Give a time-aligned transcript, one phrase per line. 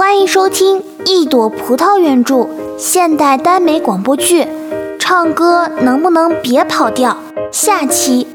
[0.00, 4.48] 欢迎收听《一朵葡萄》原著现代耽美广播剧，
[4.98, 7.14] 唱歌能不能别跑调？
[7.52, 8.26] 下期。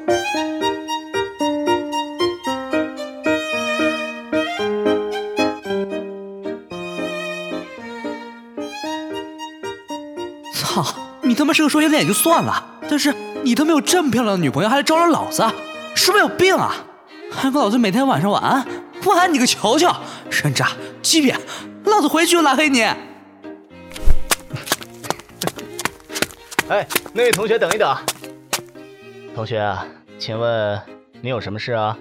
[10.53, 10.85] 操！
[11.23, 13.11] 你他妈是个双性恋也就算了，但是
[13.41, 15.43] 你他妈有这么漂亮的女朋友，还来招惹老子，
[15.95, 16.75] 是不是有病啊？
[17.31, 18.63] 还跟老子每天晚上晚安，
[19.05, 19.95] 晚安你个瞧瞧！
[20.29, 20.67] 人渣，
[21.05, 21.39] 欺骗，
[21.85, 22.81] 老子回去就拉黑你！
[26.67, 27.95] 哎，那位同学等一等。
[29.35, 29.77] 同学，
[30.17, 30.81] 请问
[31.21, 31.95] 你有什么事啊？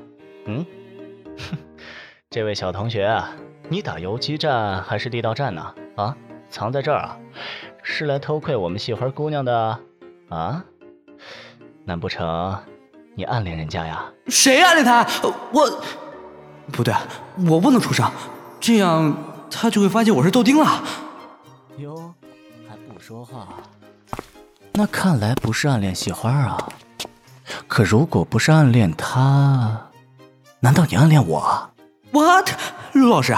[0.46, 0.64] 嗯？
[1.36, 1.58] 哼
[2.30, 3.30] 这位小同学啊，
[3.68, 5.74] 你打游击战还是地道战呢？
[5.96, 6.16] 啊？
[6.48, 7.18] 藏在这儿啊？
[7.82, 9.78] 是来偷窥我们戏花姑娘的？
[10.30, 10.64] 啊？
[11.84, 12.58] 难不成
[13.14, 14.10] 你暗恋人家呀？
[14.28, 15.06] 谁暗恋他？
[15.52, 15.84] 我
[16.72, 16.94] 不对，
[17.46, 18.10] 我不能出声，
[18.66, 19.14] 这样
[19.50, 20.82] 他就会发现我是豆丁了。
[21.76, 22.14] 哟，
[22.66, 23.46] 还不说话？
[24.72, 26.56] 那看来不是暗恋系花啊。
[27.68, 29.90] 可如果不是暗恋他，
[30.60, 31.70] 难道你暗恋我
[32.10, 32.52] ？What？
[32.94, 33.36] 陆老师，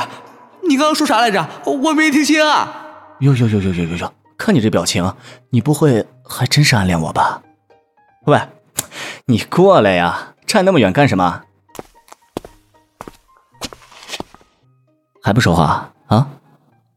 [0.69, 1.45] 你刚刚说啥来着？
[1.65, 3.17] 我没听清啊。
[3.19, 4.13] 哟哟哟哟哟哟哟！
[4.39, 5.13] 看你这表情，
[5.51, 7.43] 你不会还真是暗恋我吧？
[8.27, 8.41] 喂，
[9.25, 10.35] 你过来呀！
[10.47, 11.43] 站那么远干什么？
[15.27, 16.29] 还不说话啊？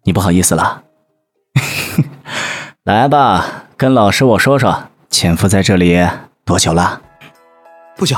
[0.04, 0.84] 你不好意思了？
[2.86, 3.44] 来吧，
[3.76, 6.08] 跟老师我说说，潜伏在这里
[6.46, 7.02] 多久了？
[7.98, 8.16] 不行，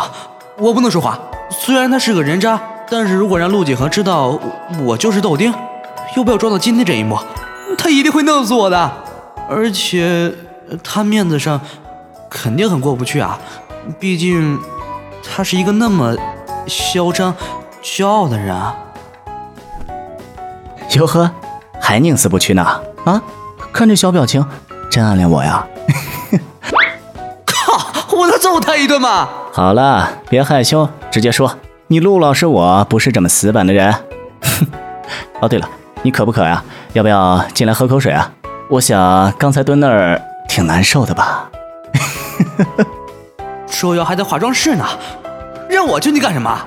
[0.58, 1.17] 我不能说话。
[1.50, 4.38] 虽然他是个人渣，但是如果让陆景和知道
[4.84, 5.54] 我就是豆丁，
[6.17, 7.17] 又被我撞到今天这一幕。
[7.78, 8.92] 他一定会弄死我的，
[9.48, 10.36] 而且
[10.84, 11.62] 他面子上
[12.30, 13.39] 肯定很过不去啊！
[13.98, 14.59] 毕竟
[15.23, 16.14] 他是一个那么
[16.67, 17.34] 嚣张、
[17.82, 18.76] 骄傲的人啊！
[20.95, 21.31] 哟呵，
[21.80, 22.64] 还宁死不屈呢？
[23.06, 23.22] 啊，
[23.72, 24.45] 看这小表情，
[24.89, 25.66] 真暗恋我呀？
[27.45, 28.16] 靠！
[28.16, 29.30] 我能揍他一顿吗？
[29.54, 31.58] 好了，别害羞，直接说，
[31.88, 33.93] 你陆老师我不是这么死板的人。
[35.42, 35.70] 哦，对了。
[36.04, 36.64] 你渴不渴呀？
[36.93, 38.32] 要不要进来喝口水啊？
[38.70, 41.49] 我想刚才蹲那儿挺难受的吧？
[43.67, 44.86] 周瑶还在化妆室呢，
[45.70, 46.60] 让我进去干什么？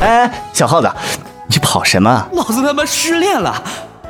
[0.00, 0.90] 哎，小耗子，
[1.50, 2.28] 你跑什么？
[2.32, 3.52] 老子他妈失恋了，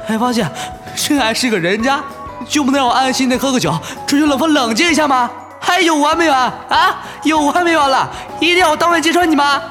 [0.07, 0.47] 还发现
[0.95, 2.01] 真爱是个人渣，
[2.47, 3.73] 就不能让我安心的喝个酒，
[4.07, 5.31] 吹吹冷风，冷静一下吗？
[5.59, 7.03] 还有完没完啊？
[7.23, 8.11] 有完没完了？
[8.41, 9.63] 一定要我当面揭穿你吗？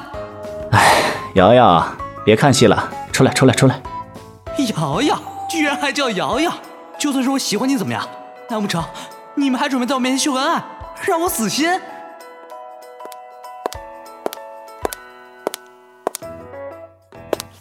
[0.72, 0.94] 哎，
[1.34, 1.86] 瑶瑶，
[2.24, 3.80] 别看戏了，出来，出来，出来。
[4.76, 6.52] 瑶瑶居然还叫瑶瑶，
[6.98, 8.02] 就算是我喜欢你怎么样？
[8.48, 8.82] 难不成
[9.36, 10.62] 你们还准备在我面前秀恩爱，
[11.06, 11.70] 让我死心？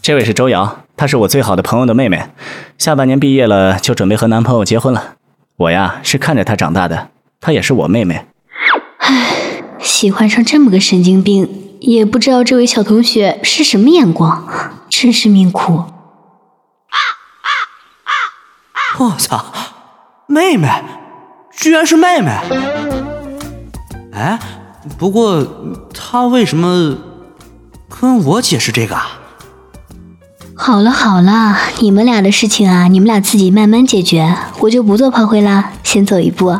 [0.01, 2.29] 这位是周瑶，她是我最好的朋友的妹妹，
[2.77, 5.15] 下半年毕业了就准备和男朋友结婚了。
[5.57, 7.09] 我呀是看着她长大的，
[7.41, 8.25] 她也是我妹妹。
[8.99, 14.47] 唉，喜欢上这么个神经病，也不知道这位小同学是什么眼光，
[14.89, 15.83] 真是命苦。
[18.97, 19.45] 我操，
[20.27, 20.69] 妹妹，
[21.51, 22.31] 居然是妹妹！
[24.13, 24.39] 哎，
[24.97, 25.45] 不过
[25.93, 26.97] 她为什么
[27.87, 28.97] 跟我解释这个？
[30.61, 36.59] 好了好了，你们俩的事情啊，你们俩自己慢慢解决，我就不做炮灰啦，先走一步。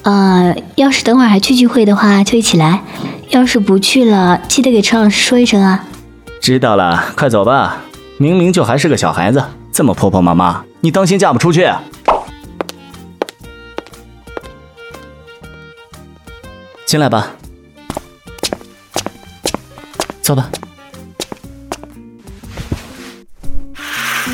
[0.00, 2.80] 呃，要是等会儿还去聚会的话，就一起来；
[3.28, 5.84] 要是不去了，记得给陈老师说一声啊。
[6.40, 7.82] 知道了，快走吧。
[8.16, 10.64] 明明就还是个小孩子，这么婆婆妈妈。
[10.80, 11.70] 你当心嫁不出去！
[16.86, 17.30] 进来吧，
[20.22, 20.48] 走吧。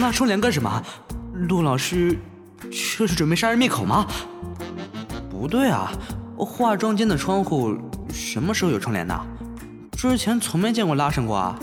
[0.08, 0.82] 拉窗帘干什么？
[1.34, 2.19] 陆老师
[2.70, 4.06] 这是准备杀人灭口吗？
[5.30, 5.92] 不对啊，
[6.38, 7.76] 化妆间的窗户
[8.10, 9.14] 什么时候有窗帘的？
[9.92, 11.58] 之前从没见过拉上过啊。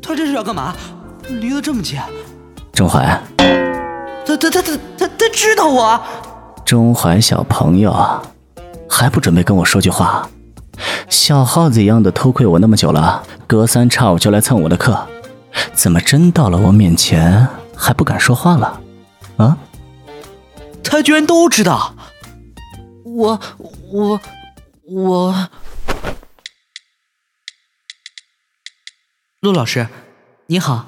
[0.00, 0.74] 他这是要干嘛？
[1.28, 2.00] 离得这么近，
[2.72, 3.20] 钟怀，
[4.24, 6.02] 他他他他他他知道我。
[6.64, 7.94] 钟怀小朋友，
[8.88, 10.26] 还不准备跟我说句话？
[11.12, 15.06] 小耗子一样的偷窥我那么久了，隔三差五就来蹭我的课，
[15.74, 18.80] 怎么真到了我面前还不敢说话了？
[19.36, 19.58] 啊？
[20.82, 21.94] 他居然都知道！
[23.04, 23.38] 我
[23.92, 24.20] 我
[24.84, 25.48] 我，
[29.40, 29.88] 陆老师，
[30.46, 30.86] 你好。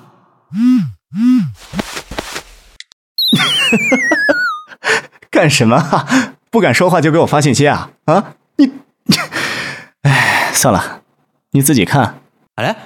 [0.55, 1.53] 嗯嗯，
[5.31, 6.07] 干什么？
[6.51, 7.91] 不敢说话就给我发信息啊？
[8.07, 8.37] 啊，
[10.55, 11.03] 算了，
[11.51, 12.21] 你自己看。
[12.55, 12.77] 哎，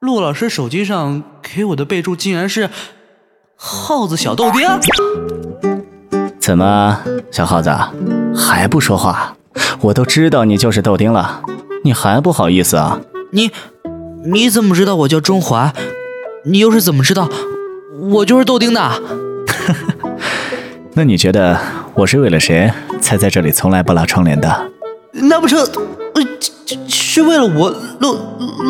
[0.00, 2.68] 陆老师手机上给我的备注竟然是
[3.56, 4.68] “耗子小豆丁”。
[6.38, 7.00] 怎么，
[7.30, 7.74] 小耗子
[8.36, 9.36] 还不说话？
[9.80, 11.42] 我都知道你就是豆丁了，
[11.84, 13.00] 你还不好意思啊？
[13.30, 13.50] 你
[14.24, 15.72] 你怎么知道我叫中华？
[16.44, 17.30] 你又是怎么知道
[18.10, 19.02] 我就是豆丁的？
[20.94, 21.58] 那你觉得
[21.94, 24.70] 我是为了谁才在这里从来不拉窗帘的？
[25.12, 25.66] 难不成，呃，
[26.88, 28.18] 是为了我陆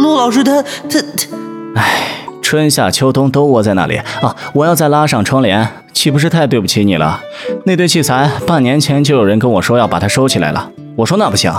[0.03, 1.81] 陆老师他他他？
[1.81, 4.35] 哎，春夏秋冬都窝在那里啊！
[4.53, 7.21] 我要再拉上窗帘，岂不是太对不起你了？
[7.65, 11.53] 那堆器材半年前就有人跟我说要把它收起来了，我说那不行，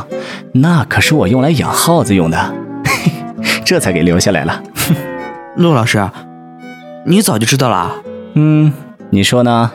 [0.53, 2.53] 那可是我用来养耗子用的，
[3.65, 4.61] 这才给留下来了。
[5.55, 6.07] 陆老师，
[7.05, 7.95] 你早就知道了？
[8.35, 8.73] 嗯，
[9.09, 9.71] 你说呢？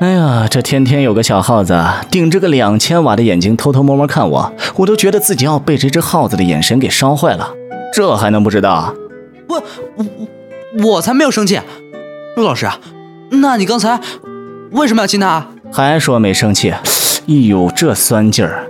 [0.00, 1.80] 哎呀，这天天有个小耗子
[2.10, 7.48] 顶着个两千瓦的眼睛偷偷摸摸看我，我都觉得自己要被这只耗子的眼神给烧坏了。
[7.92, 8.92] 这还能不知道？
[9.48, 9.62] 我
[9.96, 10.06] 我
[10.84, 11.60] 我才没有生气，
[12.36, 12.68] 陆老师，
[13.30, 14.00] 那你刚才
[14.72, 15.46] 为什么要亲他？
[15.72, 16.70] 还说没生气？
[16.70, 16.82] 哎
[17.26, 18.66] 呦，这酸劲儿！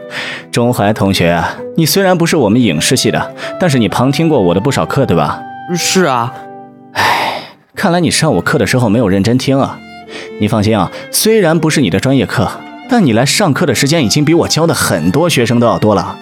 [0.52, 1.42] 钟怀同学，
[1.76, 5.40] 你虽然不是我们影视系的，但是你旁听过我的不少课，对吧？
[5.74, 6.32] 是啊。
[6.92, 7.42] 哎，
[7.74, 9.78] 看来你上我课的时候没有认真听啊。
[10.40, 12.50] 你放心啊，虽然不是你的专业课，
[12.88, 16.16] 但你来上课的时间已经比我教的很多学生都要多了，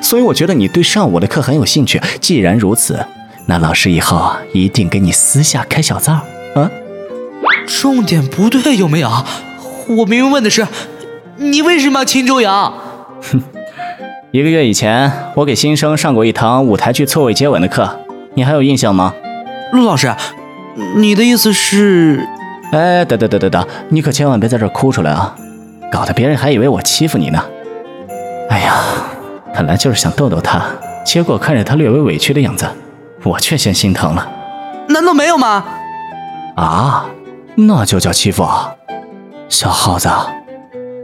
[0.00, 2.00] 所以我觉得你对上我的课很有兴趣。
[2.20, 3.04] 既然如此，
[3.46, 6.12] 那老师以后一定给你私下开小灶
[6.54, 6.70] 啊。
[7.66, 9.10] 重点不对有没有？
[9.88, 10.66] 我明明问的是，
[11.36, 12.72] 你为什么要亲周洋？
[13.20, 13.42] 哼，
[14.30, 18.00] 一个月以前我给新生上过一堂舞台剧错位接吻的课，
[18.34, 19.14] 你还有印象吗？
[19.72, 20.14] 陆老师，
[20.96, 22.26] 你的意思是？
[22.74, 25.32] 哎，等等等等等，你可千万别在这哭出来啊，
[25.92, 27.40] 搞得别人还以为我欺负你呢。
[28.50, 28.74] 哎呀，
[29.54, 30.60] 本来就是想逗逗他，
[31.04, 32.66] 结果看着他略微委屈的样子，
[33.22, 34.28] 我却先心疼了。
[34.88, 35.64] 难道没有吗？
[36.56, 37.06] 啊，
[37.54, 38.74] 那就叫欺负啊！
[39.48, 40.08] 小耗子，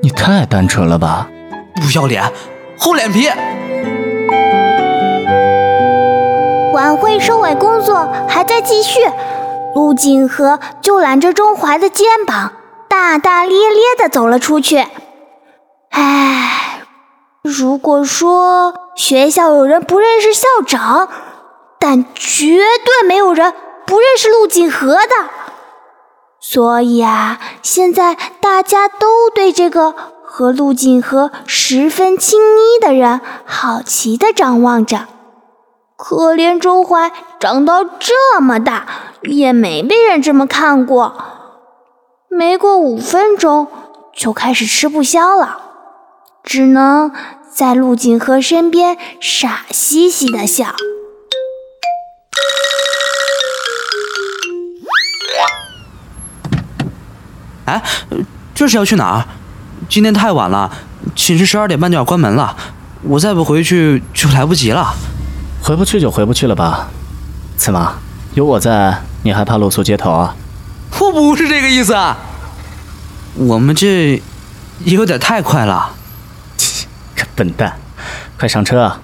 [0.02, 1.28] 你太单纯了吧！
[1.76, 2.24] 不要脸，
[2.76, 3.28] 厚脸皮！
[6.72, 8.98] 晚会收尾工作还在继续。
[9.74, 12.52] 陆锦和就揽着钟怀的肩膀，
[12.88, 14.86] 大大咧咧地走了出去。
[15.90, 16.82] 唉，
[17.42, 21.08] 如果说学校有人不认识校长，
[21.78, 23.54] 但绝对没有人
[23.86, 25.30] 不认识陆锦和的。
[26.40, 29.94] 所以啊，现在大家都对这个
[30.24, 35.06] 和陆锦和十分亲昵的人好奇地张望着。
[36.02, 38.86] 可怜周怀长到这么大，
[39.20, 41.14] 也没被人这么看过。
[42.30, 43.68] 没过五分钟，
[44.16, 45.60] 就开始吃不消了，
[46.42, 47.12] 只能
[47.52, 50.74] 在陆锦和身边傻兮兮的笑。
[57.66, 57.82] 哎，
[58.54, 59.24] 这是要去哪儿？
[59.86, 60.72] 今天太晚了，
[61.14, 62.56] 寝室十二点半就要关门了，
[63.02, 64.94] 我再不回去就来不及了。
[65.70, 66.88] 回不去就回不去了吧，
[67.56, 68.00] 怎么
[68.34, 70.34] 有我在，你还怕露宿街头啊？
[70.98, 71.94] 我不是这个意思，
[73.36, 74.20] 我们这
[74.80, 75.94] 有点太快了。
[76.56, 77.78] 切，个笨蛋，
[78.36, 78.98] 快上车！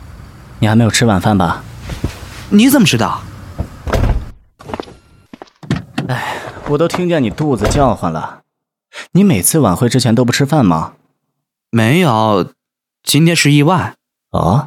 [0.59, 1.63] 你还没有吃晚饭吧？
[2.49, 3.21] 你怎么知道？
[6.09, 6.35] 哎，
[6.71, 8.41] 我都听见你肚子叫唤了。
[9.13, 10.95] 你每次晚会之前都不吃饭吗？
[11.71, 12.53] 没有，
[13.05, 13.95] 今天是意外。
[14.33, 14.67] 哦。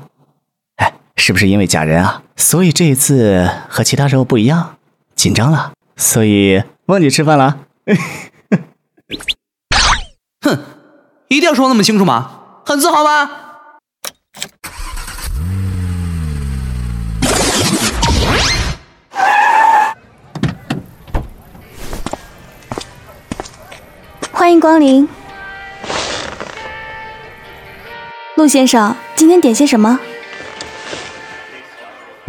[1.20, 2.24] 是不是因为假人啊？
[2.38, 4.78] 所以这一次和其他时候不一样，
[5.16, 7.60] 紧张了，所以忘记吃饭了。
[10.42, 10.64] 哼，
[11.28, 12.40] 一定要说那么清楚吗？
[12.66, 13.30] 很自豪吗？
[24.32, 25.08] 欢迎光临，
[28.36, 30.00] 陆先生，今天点些什么？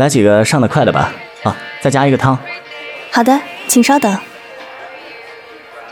[0.00, 2.36] 来几个上的快的吧，啊，再加一个汤。
[3.12, 3.38] 好的，
[3.68, 4.18] 请稍等。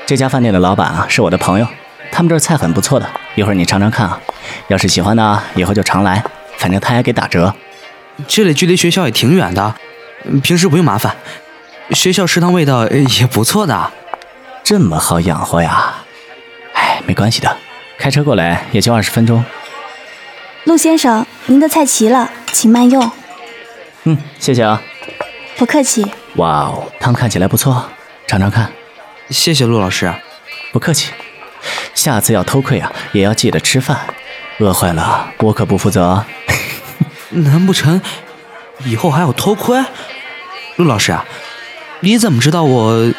[0.07, 1.67] 这家饭店的老板啊是我的朋友，
[2.11, 4.19] 他们这儿菜很不错的，一会儿你尝尝看啊。
[4.69, 6.25] 要是喜欢呢，以后就常来，
[6.57, 7.55] 反正他也给打折。
[8.27, 9.75] 这里距离学校也挺远的，
[10.43, 11.15] 平时不用麻烦。
[11.91, 13.93] 学校食堂味道也不错的，
[14.65, 15.97] 这么好养活呀？
[16.73, 17.59] 哎，没关系的，
[17.99, 19.45] 开车过来也就二十分钟。
[20.65, 23.11] 陆先生，您的菜齐了，请慢用。
[24.09, 24.81] 嗯，谢谢啊，
[25.59, 26.07] 不客气。
[26.37, 27.87] 哇哦，汤看起来不错，
[28.27, 28.73] 尝尝看。
[29.29, 30.11] 谢谢陆老师，
[30.73, 31.13] 不客气。
[31.93, 33.99] 下次要偷窥啊，也要记得吃饭，
[34.61, 36.25] 饿坏了我可不负责。
[37.29, 38.01] 难不成
[38.87, 39.79] 以后还要偷窥？
[40.77, 41.27] 陆老师啊，
[42.01, 43.13] 你怎么知道我？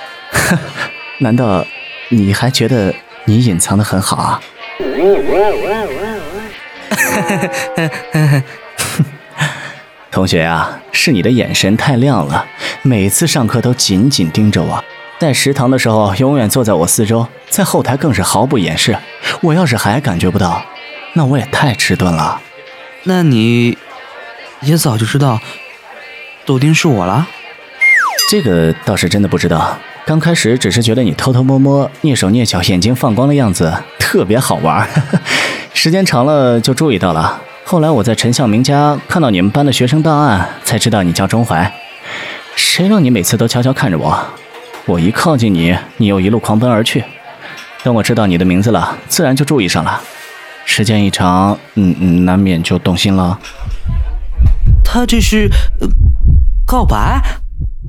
[1.22, 1.64] 难道
[2.10, 4.42] 你还觉得你隐藏的很好啊？
[10.12, 12.46] 同学啊，是你的眼神太亮了，
[12.82, 14.84] 每次上课都紧紧盯着我，
[15.20, 18.98] 在食堂的时候永远坐在我四周，在后台更是毫不掩饰。
[19.42, 20.64] 我要是还感觉不到，
[21.14, 22.42] 那我也太迟钝了。
[23.04, 23.78] 那你
[24.62, 25.40] 也早就知道
[26.46, 27.28] 豆丁是我了？
[28.32, 29.78] 这个倒是真的不知道。
[30.06, 34.90] 刚开始只是觉得你偷偷摸摸、蹑手蹑脚、眼睛放光的样子特别好玩，
[35.74, 37.42] 时间长了就注意到了。
[37.72, 41.72] 后来我在陈向明家看到你们班的学生档案，才知道你叫钟怀。
[42.56, 44.20] 谁让你每次都悄悄看着我？
[44.88, 47.04] 我一靠近你，你又一路狂奔而去。
[47.84, 50.02] 等我知道你的名字了，自然就注意上了。
[50.66, 53.38] 时间一长，嗯嗯，难免就动心了。
[54.84, 55.48] 他这是
[56.66, 57.22] 告白？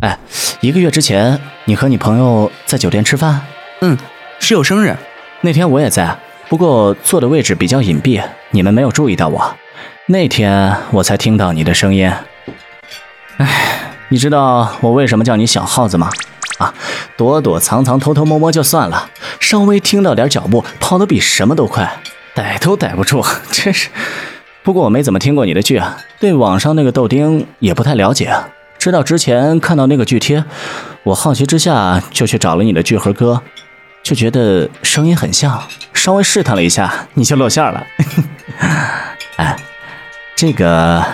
[0.03, 0.19] 哎，
[0.61, 3.41] 一个月之前，你和你朋友在酒店吃饭？
[3.81, 3.97] 嗯，
[4.41, 4.95] 室友生日，
[5.41, 6.15] 那天我也在，
[6.51, 9.57] 不过坐的位置比较隐蔽，你们没有注意到我。
[10.11, 12.13] 那天我才听到你的声音。
[13.37, 16.11] 哎，你知道我为什么叫你小耗子吗？
[16.59, 16.75] 啊，
[17.17, 22.01] 躲躲藏藏、偷偷摸摸就算了，稍微听到点脚步，跑得比什么都快，
[22.35, 23.89] 逮都逮不住， 真是。
[24.65, 28.49] 不过我没怎么听过你的剧啊，对网上那个豆丁也不太了解啊。
[28.81, 30.45] 知道之前看到那个剧贴，
[31.05, 33.41] 我好奇之下就去找了你的剧和歌，
[34.03, 35.63] 就觉得声音很像，
[35.95, 37.87] 稍微试探了一下，你就露馅了。
[39.39, 39.57] 哎。
[40.41, 41.05] 这个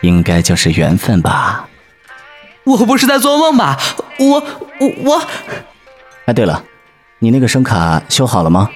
[0.00, 1.68] 应该就是缘分吧？
[2.64, 3.78] 我不是在做梦吧？
[4.18, 4.44] 我
[4.80, 5.22] 我我……
[6.24, 6.64] 哎，对了，
[7.20, 8.70] 你那个声卡修好了吗？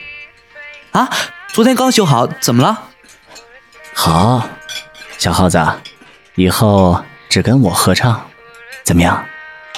[0.93, 1.11] 啊，
[1.49, 2.91] 昨天刚修好，怎么了？
[3.93, 4.49] 好，
[5.19, 5.61] 小耗子，
[6.37, 8.29] 以后只跟我合唱，
[8.85, 9.27] 怎么样？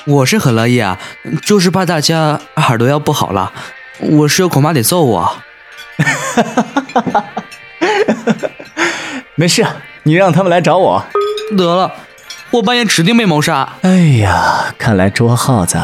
[0.05, 0.99] 我是很乐意啊，
[1.43, 3.55] 就是怕大家耳朵要不好了，
[4.00, 5.23] 我室友恐怕得揍我。
[5.23, 6.43] 哈哈
[6.93, 7.25] 哈哈哈！
[9.35, 9.67] 没事。
[10.02, 11.04] 你让他们来找我，
[11.57, 11.92] 得了，
[12.50, 13.75] 我半夜指定被谋杀。
[13.83, 15.78] 哎呀，看来捉耗子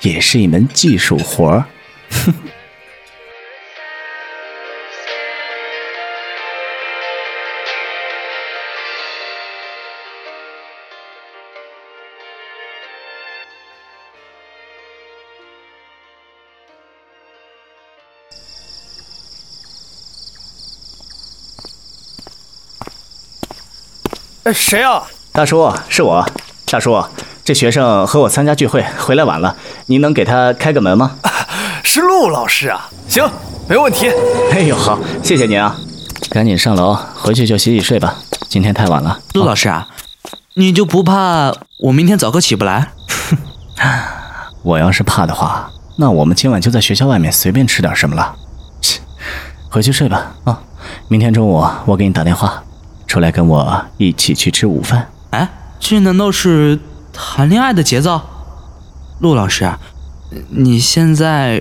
[0.00, 1.64] 也是一门技术活儿。
[2.10, 2.34] 哼。
[24.52, 25.02] 谁啊？
[25.32, 26.26] 大叔，是我。
[26.66, 27.04] 大叔，
[27.44, 31.16] 这学生和我参加聚会回来晚了，您能给他开个门吗？
[31.82, 33.28] 是陆老师啊，行，
[33.68, 34.08] 没问题。
[34.52, 35.76] 哎呦，好，谢谢您啊。
[36.30, 38.16] 赶紧上楼，回去就洗洗睡吧，
[38.48, 39.20] 今天太晚了。
[39.34, 39.88] 陆老师啊，
[40.54, 42.92] 你就不怕我明天早课起不来？
[44.62, 48.36] 我要是怕的话，那我们今晚就在学校外面随便吃点什么了。
[48.80, 49.00] 切，
[49.70, 50.34] 回去睡吧。
[50.44, 50.60] 啊，
[51.08, 52.62] 明天中午我给你打电话。
[53.10, 55.10] 出来跟我一起去吃午饭？
[55.30, 55.48] 哎，
[55.80, 56.78] 这难道是
[57.12, 58.20] 谈恋爱的节奏？
[59.18, 59.68] 陆老师，
[60.50, 61.60] 你现在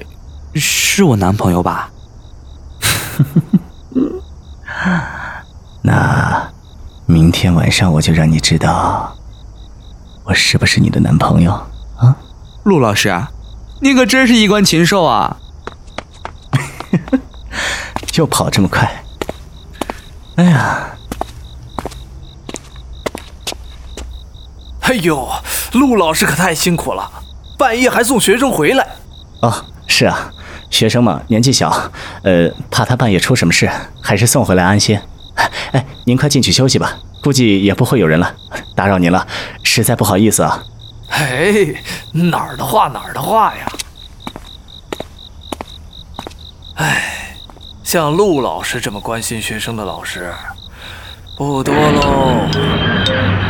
[0.54, 1.90] 是我男朋友吧？
[5.82, 6.52] 那
[7.08, 9.18] 明天晚上我就让你知道
[10.26, 11.52] 我是不是你的男朋友
[11.98, 12.16] 啊？
[12.62, 13.12] 陆老师，
[13.82, 15.38] 你可真是衣冠禽兽啊！
[18.14, 19.04] 又跑这么快？
[20.36, 20.90] 哎呀！
[24.90, 25.30] 哎呦，
[25.74, 27.08] 陆老师可太辛苦了，
[27.60, 28.88] 半夜还送学生回来。
[29.40, 30.32] 哦，是啊，
[30.72, 31.70] 学生嘛，年纪小，
[32.24, 33.70] 呃，怕他半夜出什么事，
[34.02, 35.00] 还是送回来安心。
[35.74, 38.34] 哎，您快进去休息吧，估计也不会有人了，
[38.76, 39.28] 打扰您了，
[39.64, 40.64] 实在不好意思啊。
[41.10, 41.54] 哎，
[42.12, 43.72] 哪儿的话哪儿的话呀。
[46.78, 47.36] 哎，
[47.84, 50.34] 像陆老师这么关心学生的老师，
[51.38, 53.49] 不多喽。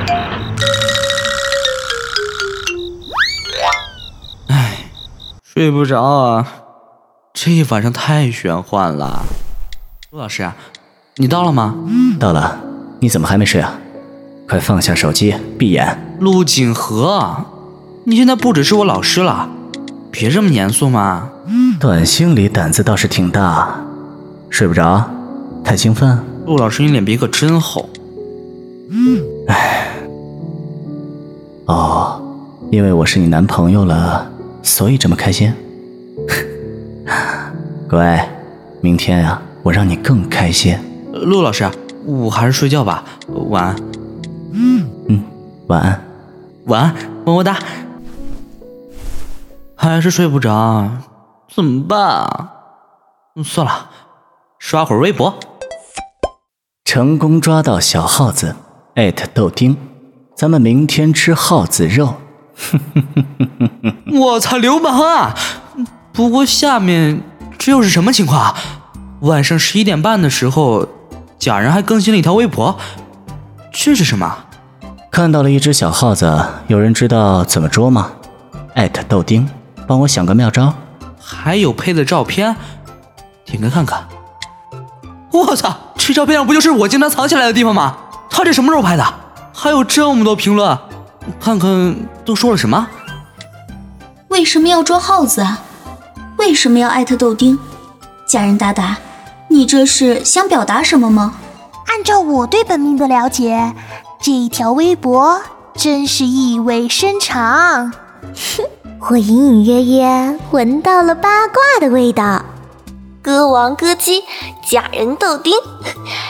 [5.60, 6.48] 睡不着啊，
[7.34, 9.26] 这一晚上太玄幻了。
[10.10, 10.50] 陆老师，
[11.18, 11.76] 你到了吗？
[12.18, 12.62] 到了。
[13.02, 13.74] 你怎么还没睡啊？
[14.48, 16.16] 快放下手机，闭眼。
[16.22, 17.44] 陆景和，
[18.06, 19.50] 你现在不只是我老师了，
[20.10, 21.30] 别这么严肃嘛。
[21.78, 23.82] 短信里胆子倒是挺大，
[24.50, 25.12] 睡不着，
[25.62, 26.24] 太兴奋。
[26.46, 27.90] 陆老师，你脸皮可真厚。
[29.50, 29.90] 唉，
[31.66, 32.22] 哦，
[32.72, 34.29] 因为我是你男朋友了。
[34.62, 35.54] 所以这么开心，
[37.90, 38.30] 乖，
[38.82, 40.78] 明天呀，我让你更开心。
[41.12, 41.70] 陆老师，
[42.06, 43.04] 我还是睡觉吧，
[43.50, 43.76] 晚安。
[44.54, 45.24] 嗯嗯，
[45.68, 46.02] 晚安，
[46.66, 47.58] 晚安，么么哒。
[49.76, 50.90] 还是睡不着，
[51.54, 52.54] 怎么办啊？
[53.44, 53.90] 算了，
[54.60, 55.40] 刷会儿微博。
[56.84, 58.56] 成功抓到小耗子，
[58.96, 59.78] 艾特豆丁，
[60.36, 62.16] 咱们明天吃耗子肉。
[64.12, 65.36] 我操，流氓啊！
[66.12, 67.22] 不过下面
[67.58, 68.56] 这又是什么情况啊？
[69.22, 70.88] 晚上十一点半的时候，
[71.38, 72.78] 假人还更新了一条微博，
[73.72, 74.38] 这是什么？
[75.12, 78.12] 看到了一只小耗子，有人知道怎么捉吗？
[78.76, 79.50] 艾特豆丁，
[79.88, 80.74] 帮我想个妙招。
[81.20, 82.56] 还有配的照片，
[83.46, 84.08] 点开看看。
[85.32, 87.98] 我操，这照片上不就是我经常藏起来的地方吗？
[88.30, 89.06] 他这什么时候拍的？
[89.54, 90.78] 还有这么多评论，
[91.40, 91.96] 看看
[92.26, 92.88] 都说了什么？
[94.30, 95.62] 为什么要抓耗子啊？
[96.38, 97.60] 为什么要艾特豆丁？
[98.26, 98.98] 家人大大，
[99.50, 101.36] 你这是想表达什么吗？
[101.88, 103.74] 按照我对本命的了解，
[104.22, 105.42] 这一条微博
[105.76, 107.92] 真是意味深长。
[108.22, 108.64] 哼，
[109.10, 112.44] 我隐隐约约闻到了八卦的味道。
[113.22, 114.24] 歌王歌姬，
[114.66, 115.54] 假人豆丁，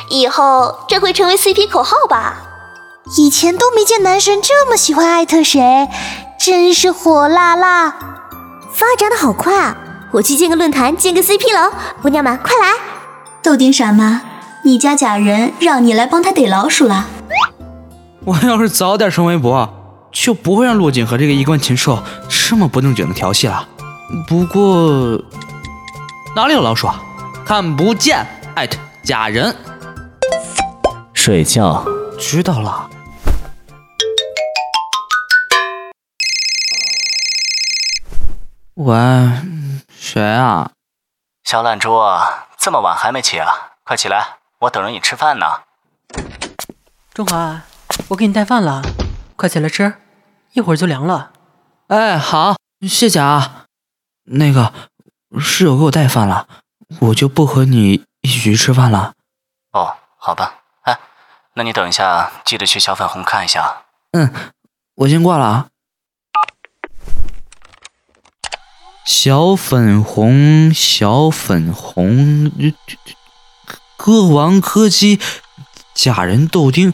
[0.10, 2.38] 以后这会成为 CP 口号吧？
[3.18, 5.90] 以前都没见男神这么喜欢艾特谁，
[6.38, 7.90] 真是火辣辣！
[8.72, 9.76] 发展的好快啊！
[10.12, 11.72] 我去建个论坛，建个 CP 楼，
[12.04, 12.74] 姑娘们快来！
[13.42, 14.22] 豆丁傻妈，
[14.64, 17.08] 你家假人让你来帮他逮老鼠了。
[18.26, 19.68] 我要是早点升微博，
[20.12, 23.68] 就不会让洛景和这个衣冠禽兽这么不正经的调戏了。
[24.28, 25.20] 不过。
[26.36, 27.02] 哪里有老鼠啊？
[27.44, 28.24] 看不见！
[28.54, 29.56] 艾特假人。
[31.14, 31.84] 睡觉。
[32.20, 32.89] 知道了。
[38.82, 38.96] 喂，
[39.94, 40.72] 谁啊？
[41.44, 42.00] 小懒猪，
[42.58, 43.74] 这么晚还没起啊？
[43.84, 45.46] 快起来，我等着你吃饭呢。
[47.14, 47.62] 中华，
[48.08, 48.82] 我给你带饭了，
[49.36, 49.96] 快起来吃，
[50.54, 51.34] 一会儿就凉了。
[51.88, 52.56] 哎，好，
[52.88, 53.66] 谢谢啊。
[54.24, 54.72] 那个。
[55.38, 56.48] 室友给我带饭了，
[57.02, 59.12] 我就不和你一起去吃饭了。
[59.74, 60.62] 哦，好吧。
[60.84, 60.98] 哎，
[61.56, 63.84] 那你等一下，记得去小粉红看一下。
[64.14, 64.34] 嗯，
[64.96, 65.69] 我先挂了啊。
[69.12, 72.52] 小粉红，小粉红，
[73.98, 75.20] 歌王柯基，
[75.96, 76.94] 假人豆丁，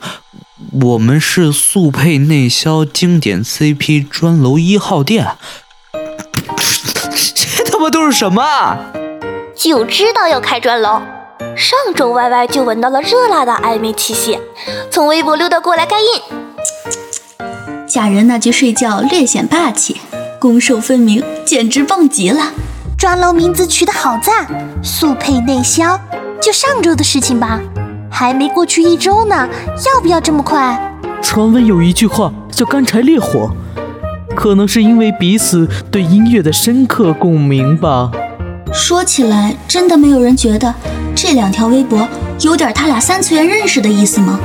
[0.81, 5.35] 我们是速配内销经典 CP 砖楼一号店。
[7.35, 8.77] 这他妈都是什么？
[9.53, 11.01] 就知道要开砖楼。
[11.57, 14.39] 上周 Y Y 就闻到了热辣的暧昧气息，
[14.89, 16.05] 从微博溜达过来盖印。
[17.85, 19.99] 假人那句睡觉略显霸气，
[20.45, 22.51] 攻守分明，简直棒极了。
[22.95, 24.45] 抓楼名字取得好赞，
[24.83, 25.99] 速配内销，
[26.39, 27.59] 就上周的事情吧，
[28.11, 29.49] 还没过去一周呢，
[29.87, 30.79] 要不要这么快？
[31.19, 33.49] 传闻有一句话叫干柴烈火。
[34.35, 38.11] 可能是因为彼此对音乐的深刻共鸣吧。
[38.71, 40.71] 说起来，真的没有人觉得
[41.15, 42.07] 这两条微博
[42.41, 44.39] 有点他俩三次元认识的意思吗？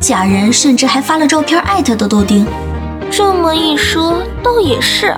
[0.00, 2.46] 假人甚至还发了照片艾特的豆丁。
[3.10, 5.14] 这么一说，倒也是。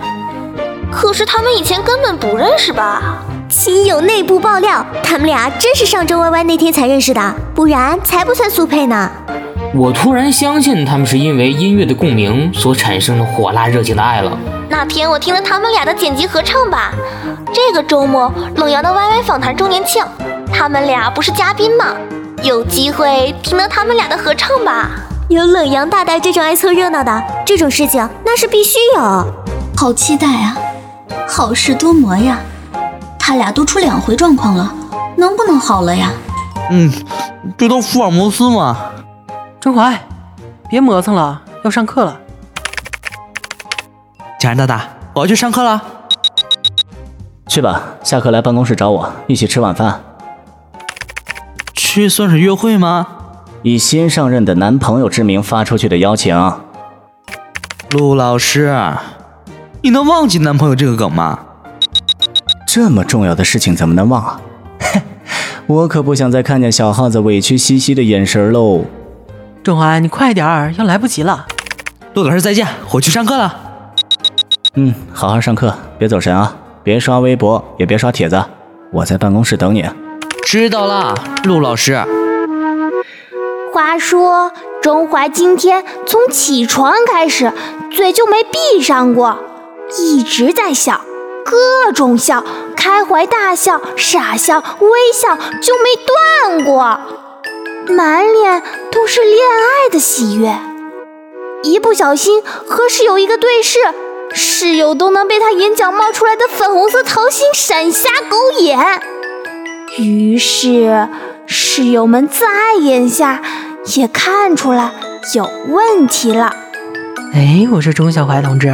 [0.94, 3.18] 可是他们以前根本不认识吧？
[3.50, 9.10] 亲友内部爆料，他们俩真是上周 Y Y 那天才认识的，不然才不算速配呢。
[9.74, 14.38] 我突然相信他们是因为音乐的共鸣所产生的火辣热情的爱了。
[14.68, 16.92] 那天我听了他们俩的剪辑合唱吧。
[17.52, 20.02] 这个周末冷阳的 YY 访谈周年庆，
[20.52, 21.94] 他们俩不是嘉宾吗？
[22.42, 24.90] 有机会听到他们俩的合唱吧。
[25.28, 29.26] 有冷阳大大这种爱凑热闹的，这种事情那是必须有。
[29.76, 30.56] 好期待啊！
[31.28, 32.38] 好事多磨呀。
[33.18, 34.74] 他俩都出两回状况了，
[35.16, 36.12] 能不能好了呀？
[36.70, 36.92] 嗯，
[37.56, 38.76] 这都福尔摩斯嘛。
[39.60, 39.98] 钟怀，
[40.68, 42.20] 别磨蹭了，要上课了。
[44.38, 45.82] 贾然大大，我要去上课了。
[47.46, 50.02] 去吧，下课来办公室找我，一起吃晚饭。
[51.72, 53.06] 这算是约会吗？
[53.62, 56.52] 以新上任的男朋友之名发出去的邀请。
[57.90, 58.76] 陆老师，
[59.84, 61.38] 你能忘记男朋友这个梗吗？
[62.66, 64.40] 这么重要的事情怎么能忘啊？
[64.80, 65.02] 哼，
[65.68, 68.86] 我可不想再看见小耗子委屈兮兮的眼神喽。
[69.62, 71.44] 钟怀，你快点儿，要来不及了。
[72.14, 73.60] 陆老师再见，我去上课了。
[74.76, 78.42] 嗯，好好上课，别走神啊，别刷微博，也别刷帖子，
[78.90, 79.84] 我在办公室等你。
[80.46, 82.02] 知道了，陆老师。
[83.74, 87.52] 话说，钟怀今天从起床开始，
[87.94, 89.36] 嘴就没闭上过，
[89.98, 91.00] 一直在笑，
[91.44, 92.44] 各种笑，
[92.76, 96.98] 开怀大笑、傻笑、微笑，就没断过。
[97.94, 100.56] 满脸都是恋爱的喜悦，
[101.62, 103.78] 一不小心和室友一个对视，
[104.32, 108.78] 室友都能被他眼角冒出来的粉红色桃心闪瞎狗眼。
[109.98, 111.08] 于是，
[111.46, 113.42] 室友们再眼下
[113.96, 114.90] 也看出来
[115.34, 116.56] 有问题了。
[117.34, 118.72] 哎，我说钟小怀同志，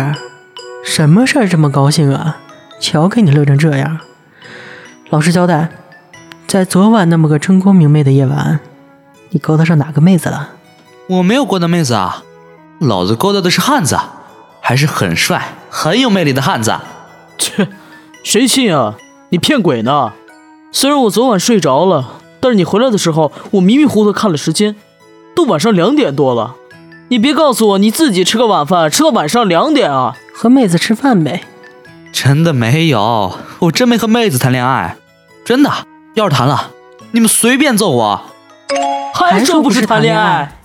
[0.85, 2.38] 什么事儿这么高兴啊？
[2.81, 4.01] 瞧给你乐成这样。
[5.11, 5.69] 老实交代，
[6.47, 8.61] 在昨晚那么个春光明媚的夜晚，
[9.31, 10.51] 你勾搭上哪个妹子了？
[11.09, 12.23] 我没有勾搭妹子啊，
[12.79, 13.99] 老子勾搭的是汉子，
[14.61, 16.75] 还是很帅、很有魅力的汉子。
[17.37, 17.69] 切，
[18.25, 18.97] 谁信啊？
[19.31, 20.12] 你骗鬼呢！
[20.73, 24.77] 虽然我昨晚睡着了，但是你回来的时候，我迷迷糊糊看了时间，
[25.35, 26.57] 都晚上两点多了。
[27.11, 30.14] 你别告诉我你自己吃个晚饭，吃到晚上两点啊？
[30.33, 31.42] 和妹子吃饭呗。
[32.12, 34.94] 真的没有，我真没和妹子谈恋爱，
[35.44, 35.68] 真的。
[36.14, 36.70] 要是谈了，
[37.11, 38.23] 你们随便揍我。
[39.12, 40.57] 还说不是谈恋爱？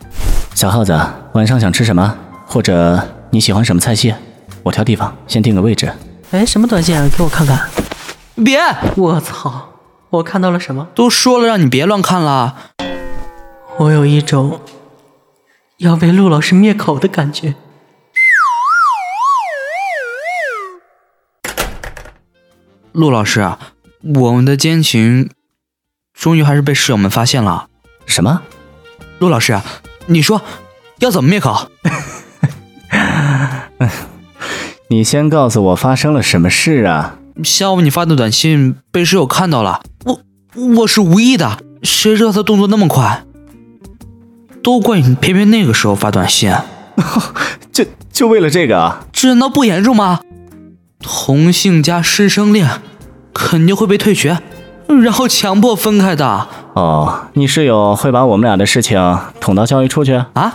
[0.53, 0.95] 小耗子，
[1.33, 2.15] 晚上想吃什么？
[2.45, 4.13] 或者你喜欢什么菜系？
[4.61, 5.91] 我挑地方，先定个位置。
[6.29, 7.09] 哎，什么短信啊？
[7.17, 7.59] 给我看看。
[8.43, 8.59] 别！
[8.95, 9.69] 我操！
[10.11, 10.89] 我看到了什么？
[10.93, 12.55] 都说了让你别乱看了。
[13.77, 14.59] 我有一种
[15.77, 17.55] 要被陆老师灭口的感觉。
[22.93, 23.51] 陆老师，
[24.01, 25.29] 我们的奸情
[26.13, 27.67] 终于还是被室友们发现了。
[28.05, 28.43] 什么？
[29.19, 29.59] 陆老师，
[30.05, 30.41] 你说
[30.99, 31.69] 要怎么灭口？
[34.87, 37.19] 你先告诉我发生了什么事啊？
[37.43, 40.21] 下午你发的短信被室友看到了，我
[40.77, 43.24] 我是无意的，谁知道他动作那么快？
[44.65, 46.51] 都怪你偏偏那个时候发短信，
[47.71, 49.01] 就就为了这个啊？
[49.13, 50.21] 这难道不严重吗？
[50.99, 52.67] 同性加师生恋，
[53.31, 54.39] 肯定会被退学，
[54.87, 56.47] 然后强迫分开的。
[56.73, 60.51] 哦，你室友会把我们俩的事情捅到教育处去啊？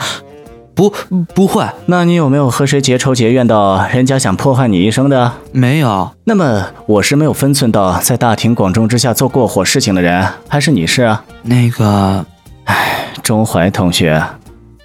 [0.75, 0.93] 不，
[1.33, 1.65] 不会。
[1.87, 5.35] 那你有没有和谁结仇结怨到人家想破坏你一生的？
[5.53, 6.11] 没有。
[6.25, 11.23] 那么我是没有分寸到在大庭广众之下做过火事情的人，还是你是啊？
[11.43, 12.25] 那个，
[13.21, 14.25] 唉，钟怀同学，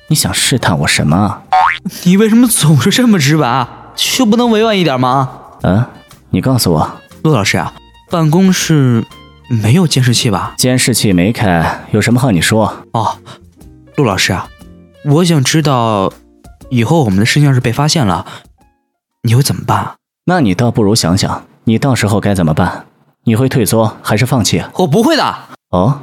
[0.08, 1.42] 你想试探我什么？
[2.04, 3.66] 你为什么总是这么直白？
[3.96, 5.30] 就不能委婉一点吗？
[5.62, 5.86] 嗯，
[6.32, 7.74] 你告诉我，陆老师啊，
[8.12, 9.06] 办公室
[9.50, 10.54] 没有监视器吧？
[10.58, 12.84] 监视器没开，有什么话你说。
[12.92, 13.18] 哦，
[13.96, 14.50] 陆老师啊，
[15.06, 16.12] 我想知道，
[16.70, 18.26] 以后我们的事情要是被发现了，
[19.24, 19.94] 你会怎么办？
[20.26, 22.86] 那你倒不如想想，你到时候该怎么办？
[23.24, 24.62] 你会退缩还是放弃？
[24.80, 25.36] 我不会的。
[25.70, 26.02] 哦，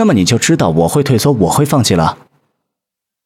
[0.00, 2.16] 那么你就知道我会退缩，我会放弃了。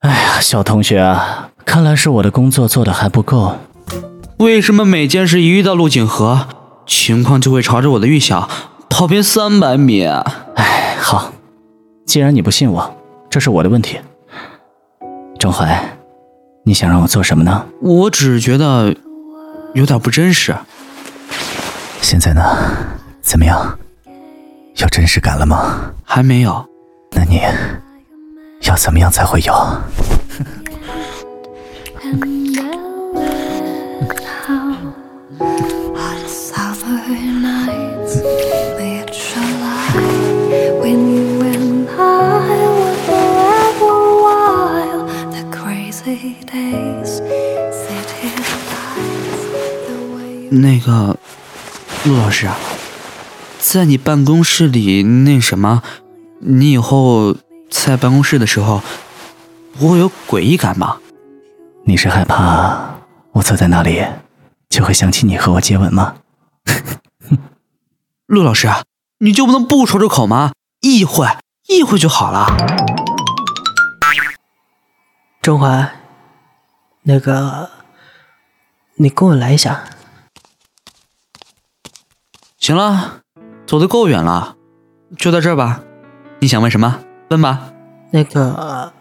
[0.00, 3.58] 哎呀，小同学啊，看来是我的工作做的还不够。
[4.38, 6.48] 为什么每件事一遇到陆景和，
[6.84, 8.50] 情况就会朝着我的预想
[8.90, 10.04] 跑偏三百米？
[10.56, 11.32] 哎，好，
[12.06, 12.96] 既然你不信我，
[13.30, 14.00] 这是我的问题。
[15.38, 15.96] 钟怀，
[16.64, 17.66] 你想让我做什么呢？
[17.80, 18.96] 我只是觉得
[19.74, 20.52] 有点不真实。
[22.00, 22.42] 现在呢？
[23.22, 23.78] 怎么样？
[24.76, 25.92] 有真实感了吗？
[26.04, 26.64] 还没有。
[27.12, 27.40] 那你
[28.62, 29.54] 要怎么样才会有？
[50.50, 51.16] 那个
[52.04, 52.56] 陆老师啊，
[53.66, 55.82] 在你办公室里那什么，
[56.40, 57.34] 你以后
[57.70, 58.82] 在办公室的时候
[59.72, 60.98] 不会有诡异感吗？
[61.86, 63.00] 你是害怕
[63.32, 64.04] 我坐在那里
[64.68, 66.16] 就会想起你和我接吻吗？
[68.26, 68.68] 陆老师，
[69.20, 70.52] 你就不能不说出口吗？
[70.82, 71.26] 意会，
[71.66, 72.46] 意会就好了。
[75.40, 75.90] 钟怀，
[77.04, 77.70] 那个，
[78.96, 79.84] 你跟我来一下。
[82.58, 83.23] 行了，
[83.66, 84.56] 走的够远了，
[85.16, 85.82] 就在这儿吧。
[86.40, 87.00] 你想问什么？
[87.30, 87.72] 问吧。
[88.10, 88.92] 那个，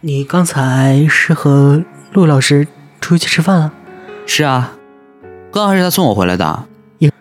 [0.00, 2.66] 你刚才是和陆老师
[3.00, 3.72] 出去吃饭了？
[4.26, 4.72] 是啊，
[5.52, 6.64] 刚还是他送我回来的。
[6.98, 7.12] 影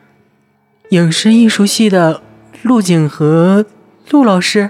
[0.89, 2.21] 影视艺术系的
[2.63, 3.65] 陆景和
[4.09, 4.69] 陆老师？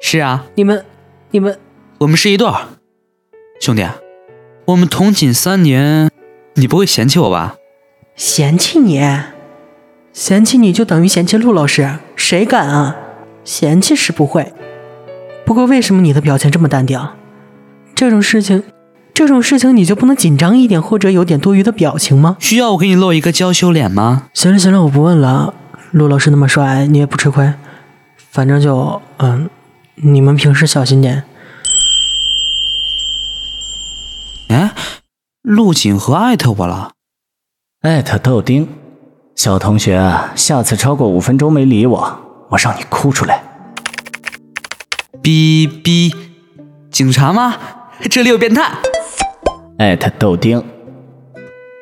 [0.00, 0.46] 是啊。
[0.54, 0.84] 你们，
[1.32, 1.58] 你们，
[1.98, 2.68] 我们是一对儿。
[3.60, 3.84] 兄弟，
[4.66, 6.10] 我们同寝三年，
[6.54, 7.56] 你不会嫌弃我吧？
[8.14, 9.00] 嫌弃你？
[10.18, 12.96] 嫌弃你就等于嫌弃陆老师，谁敢啊？
[13.44, 14.52] 嫌弃是不会，
[15.46, 17.00] 不过为什么你的表情这么淡定？
[17.94, 18.64] 这种事情，
[19.14, 22.36] 这种事情你就不能紧张一点，或者有点多余的表情吗？
[22.40, 24.24] 需要我给你露一个娇羞脸吗？
[24.34, 25.54] 行了行了，我不问了。
[25.92, 27.54] 陆老师那么帅，你也不吃亏。
[28.32, 29.48] 反正就嗯，
[29.94, 31.22] 你们平时小心点。
[34.48, 34.72] 哎，
[35.42, 36.90] 陆景和艾特我了。
[37.82, 38.68] 艾特豆丁，
[39.38, 40.02] 小同学，
[40.34, 43.40] 下次超过五分钟没理我，我让你哭出来。
[45.22, 46.12] 哔哔，
[46.90, 47.54] 警察吗？
[48.10, 48.68] 这里有变态。
[49.78, 50.64] 艾特豆丁，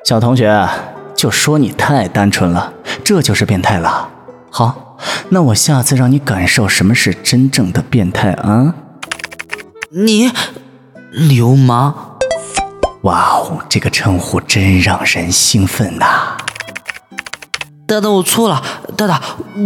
[0.04, 0.68] 小同学，
[1.14, 4.10] 就说你太单纯了，这就是变态了。
[4.50, 4.98] 好，
[5.30, 8.74] 那我下次让你感受什么是真正的变态啊！
[9.88, 10.30] 你，
[11.10, 12.18] 流氓！
[13.04, 16.36] 哇哦，这个称呼真让人兴奋呐！
[17.86, 18.62] 大大，我错了，
[18.96, 19.22] 大大，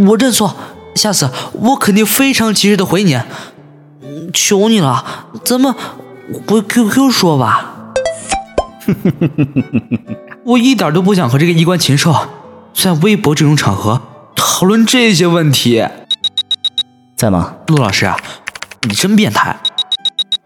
[0.06, 0.54] 我认错，
[0.94, 3.18] 下次我肯定非常及时的回你。
[4.32, 5.74] 求你了，咱们
[6.46, 7.92] 回 QQ 说吧。
[10.44, 12.14] 我一点都不想和这个衣冠禽兽
[12.74, 14.02] 在微博这种场合
[14.34, 15.86] 讨论这些问题。
[17.16, 18.10] 在吗，陆老师？
[18.82, 19.60] 你真变态！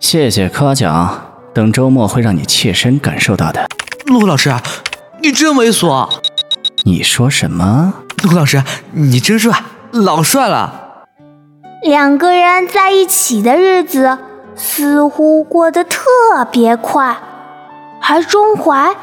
[0.00, 3.66] 谢谢夸奖，等周末会让你切身感受到的。
[4.06, 4.54] 陆老师，
[5.22, 6.08] 你真猥琐！
[6.86, 7.94] 你说什么？
[8.22, 11.06] 陆老师，你真帅，老帅了。
[11.82, 14.18] 两个人在一起的日子
[14.54, 16.00] 似乎过得特
[16.52, 17.16] 别快，
[18.02, 18.94] 而钟怀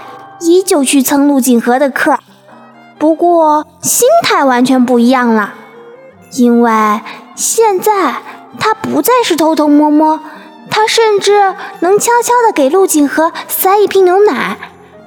[0.41, 2.19] 依旧去蹭陆景和的课，
[2.99, 5.55] 不过心态完全不一样了，
[6.33, 7.01] 因为
[7.35, 8.17] 现在
[8.59, 10.19] 他不再是偷偷摸摸。
[10.69, 14.57] 他甚至能悄悄地给陆景和塞一瓶牛奶，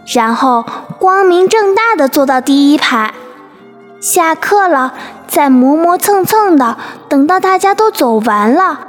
[0.06, 0.64] 然后
[0.98, 3.14] 光明正大地坐到第一排。
[4.00, 4.92] 下课了，
[5.26, 6.76] 再磨磨蹭蹭的
[7.08, 8.80] 等到大家都走完了，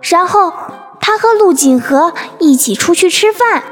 [0.00, 0.52] 然后
[1.00, 3.62] 他和陆锦河一起出去吃饭。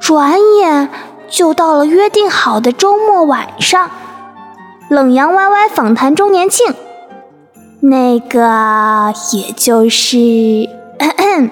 [0.00, 0.88] 转眼
[1.28, 3.90] 就到了约定好的周末晚上，
[4.88, 6.74] 冷阳歪歪访谈周年庆，
[7.80, 11.50] 那个也就是咳咳。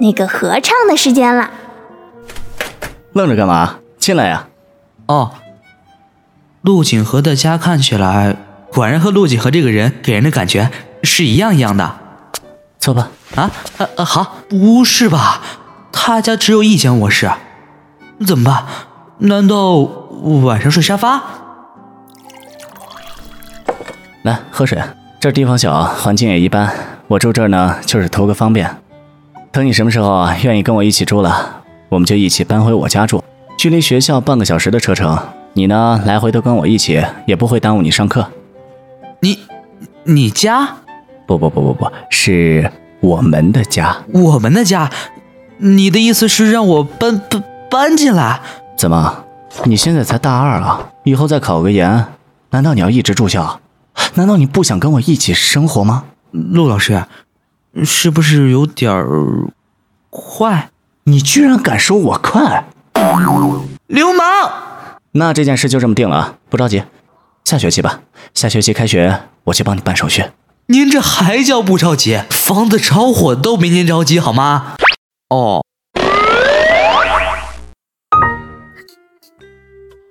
[0.00, 1.50] 那个合唱的时间了，
[3.12, 3.76] 愣着干嘛？
[4.04, 4.48] 进来呀！
[5.06, 5.30] 哦，
[6.60, 8.36] 陆景和的家看起来
[8.70, 10.70] 果然和陆景和这个人给人的感觉
[11.02, 11.96] 是一样一样的。
[12.78, 13.08] 坐吧。
[13.34, 13.50] 啊
[13.96, 15.40] 啊好，不是吧？
[15.90, 17.30] 他家只有一间卧室，
[18.26, 18.66] 怎么办？
[19.20, 19.76] 难道
[20.42, 21.22] 晚上睡沙发？
[24.20, 24.78] 来喝水，
[25.18, 26.70] 这地方小，环境也一般。
[27.08, 28.76] 我住这儿呢，就是图个方便。
[29.50, 33.24] 等你什么时候啊愿意跟我一起住了，我们就一起搬回我家住，
[33.64, 35.18] 距离学校半个小时的车程。
[35.54, 38.30] 你呢，来回都跟我一起，也不会耽误你上课。
[39.20, 39.38] 你，
[40.02, 40.68] 你家？
[41.26, 43.96] 不不不不不是我们的家。
[44.12, 44.90] 我们的家？
[45.56, 48.38] 你的意思是让我搬搬搬进来？
[48.76, 49.24] 怎么？
[49.64, 52.04] 你现在才大二啊，以后再考个研，
[52.50, 53.60] 难道你要一直住校？
[54.12, 56.04] 难道你不想跟我一起生活吗？
[56.32, 57.02] 陆老师。
[57.82, 59.08] 是不是有点儿
[60.10, 60.68] 快？
[61.04, 62.66] 你居然敢说我快！
[63.86, 64.50] 流氓！
[65.12, 66.34] 那这件事就这么定了啊！
[66.50, 66.82] 不着急，
[67.44, 68.00] 下学期吧。
[68.34, 70.24] 下学期开学，我去帮你办手续。
[70.66, 72.22] 您这还叫不着急？
[72.30, 74.74] 房子着火都没您着急好吗？
[75.28, 75.62] 哦。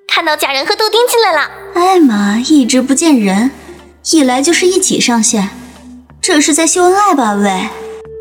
[0.08, 1.52] 看到假人和豆丁进来了。
[1.74, 3.52] 艾玛一直不见人，
[4.12, 5.50] 一来就是一起上线。
[6.22, 7.68] 这是在秀恩爱吧，喂！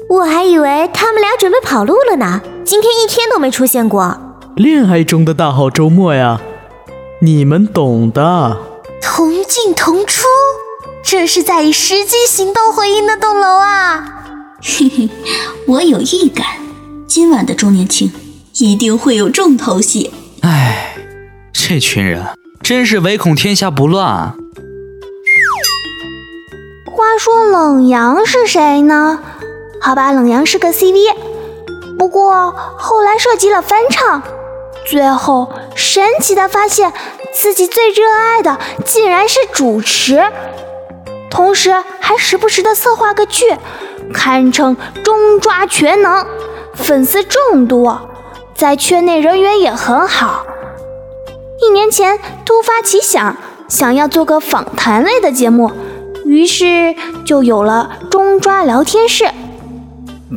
[0.08, 4.31] 我还以为他们俩准备跑路了呢，今天一天都没出现过。
[4.62, 6.40] 恋爱中的大好周末呀，
[7.20, 8.56] 你们懂的。
[9.02, 10.22] 同进同出，
[11.02, 14.22] 这是在以实际行动回应那栋楼啊！
[14.62, 15.08] 嘿嘿，
[15.66, 16.46] 我有预感，
[17.08, 18.12] 今晚的周年庆
[18.58, 20.14] 一定会有重头戏。
[20.42, 20.94] 唉，
[21.52, 22.24] 这群人
[22.62, 24.36] 真是唯恐天下不乱。
[26.86, 29.18] 话说冷阳是谁呢？
[29.80, 30.98] 好吧，冷阳是个 CV，
[31.98, 34.22] 不过后来涉及了翻唱，
[34.84, 36.92] 最后神奇的发现
[37.32, 40.22] 自己最热爱的竟然是主持，
[41.30, 43.44] 同时还时不时的策划个剧，
[44.12, 46.26] 堪称中抓全能，
[46.74, 48.08] 粉丝众多，
[48.54, 50.44] 在圈内人缘也很好。
[51.60, 53.36] 一年前突发奇想，
[53.68, 55.70] 想要做个访谈类的节目。
[56.24, 59.26] 于是就有了中抓聊天室。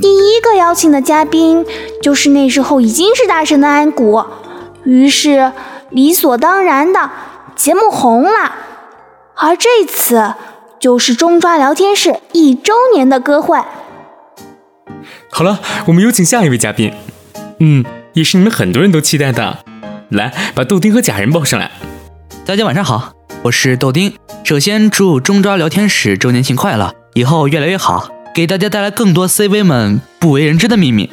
[0.01, 1.65] 第一个邀请的嘉宾
[2.01, 4.23] 就是那时候已经是大神的安谷，
[4.83, 5.53] 于是
[5.89, 7.09] 理所当然的
[7.55, 8.55] 节目红了。
[9.35, 10.33] 而这次
[10.79, 13.57] 就是中抓聊天室一周年的歌会。
[15.29, 16.93] 好了，我们有请下一位嘉宾。
[17.59, 19.59] 嗯，也是你们很多人都期待的。
[20.09, 21.71] 来，把豆丁和假人抱上来。
[22.45, 23.13] 大家晚上好。
[23.43, 31.09] 我是豆丁，首先祝中抓聊天室周年庆快乐，以后越来越好，给大家带来更多 CV 们不为人知的秘密。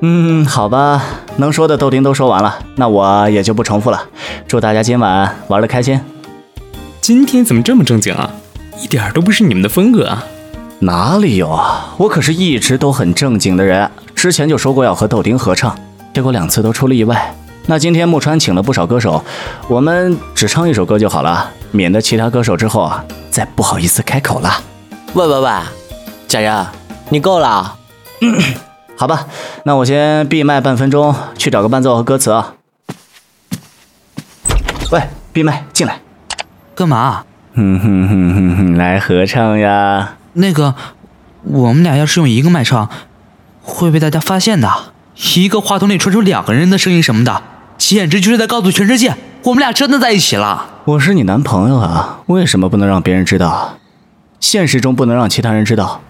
[0.00, 1.00] 嗯，好吧，
[1.36, 4.02] 能说的豆丁都说完了，那我也就不重复了。
[4.48, 6.00] 祝大家今晚玩的开心。
[7.00, 8.28] 今天怎么这么正经啊？
[8.80, 10.24] 一点都不是你们的风格啊！
[10.80, 11.94] 哪里有啊？
[11.96, 15.78] 我可是一直都很正经的人，之前就说过要和豆丁合唱，
[16.12, 17.36] 结果两次都出了意外。
[17.66, 19.24] 那今天木川请了不少歌手，
[19.68, 24.50] 我们只唱一首歌就好了，免得其他歌手之后啊再不好意思开口了。
[25.14, 25.50] 喂喂喂，
[26.32, 26.66] 假人，
[27.10, 27.76] 你够了。
[28.96, 29.26] 好吧，
[29.64, 32.54] 那我先闭麦半分钟，去找个伴奏和歌词啊。
[34.90, 36.00] 喂，闭麦进来，
[36.74, 37.24] 干嘛？
[37.54, 40.14] 哼哼哼哼哼，来合唱呀。
[40.32, 40.74] 那个，
[41.42, 42.88] 我们俩要是用一个麦唱，
[43.60, 44.70] 会被大家发现的。
[45.34, 47.42] 一个话筒里传出两个人的声音什么的，
[47.76, 50.80] 简直就是在告诉全世界，我们俩真的在一起了。
[50.86, 53.74] 我是你男朋友啊，为什么不能让别人知道？
[54.40, 56.00] 现实中不能让其他人知道。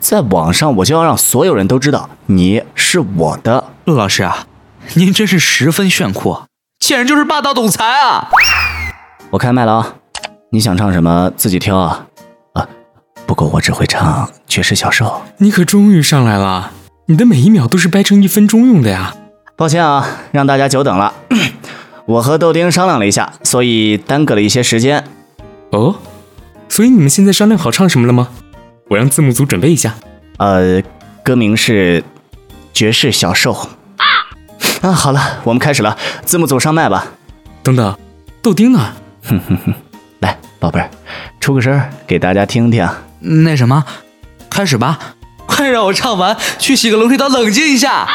[0.00, 4.46] 在网上，我就要让所有人都知道你是我的陆老师啊！
[4.94, 6.40] 您真是十分炫酷，
[6.80, 8.30] 简直就是霸道总裁啊！
[9.30, 9.94] 我开麦了啊！
[10.52, 12.06] 你想唱什么自己挑啊！
[12.54, 12.66] 啊，
[13.26, 15.04] 不过我只会唱《绝世小兽》。
[15.36, 16.72] 你可终于上来了，
[17.06, 19.14] 你的每一秒都是掰成一分钟用的呀！
[19.54, 21.12] 抱歉啊，让大家久等了。
[22.06, 25.04] 我和豆丁商量了一下，所以耽搁了一些时间。
[25.72, 25.96] 哦，
[26.70, 28.28] 所以你们现在商量好唱什么了吗？
[28.90, 29.94] 我让字幕组准备一下。
[30.38, 30.82] 呃，
[31.22, 32.02] 歌名是
[32.72, 33.54] 《绝世小兽》。
[34.82, 35.96] 啊，好了，我们开始了。
[36.24, 37.06] 字幕组上麦吧。
[37.62, 37.96] 等等，
[38.42, 38.92] 豆丁呢？
[39.22, 39.74] 哼哼哼，
[40.18, 40.90] 来，宝贝儿，
[41.38, 42.88] 出个声给大家听听。
[43.20, 43.84] 那什么，
[44.50, 44.98] 开始吧。
[45.46, 48.08] 快让我唱完，去洗个冷水澡，冷静一下。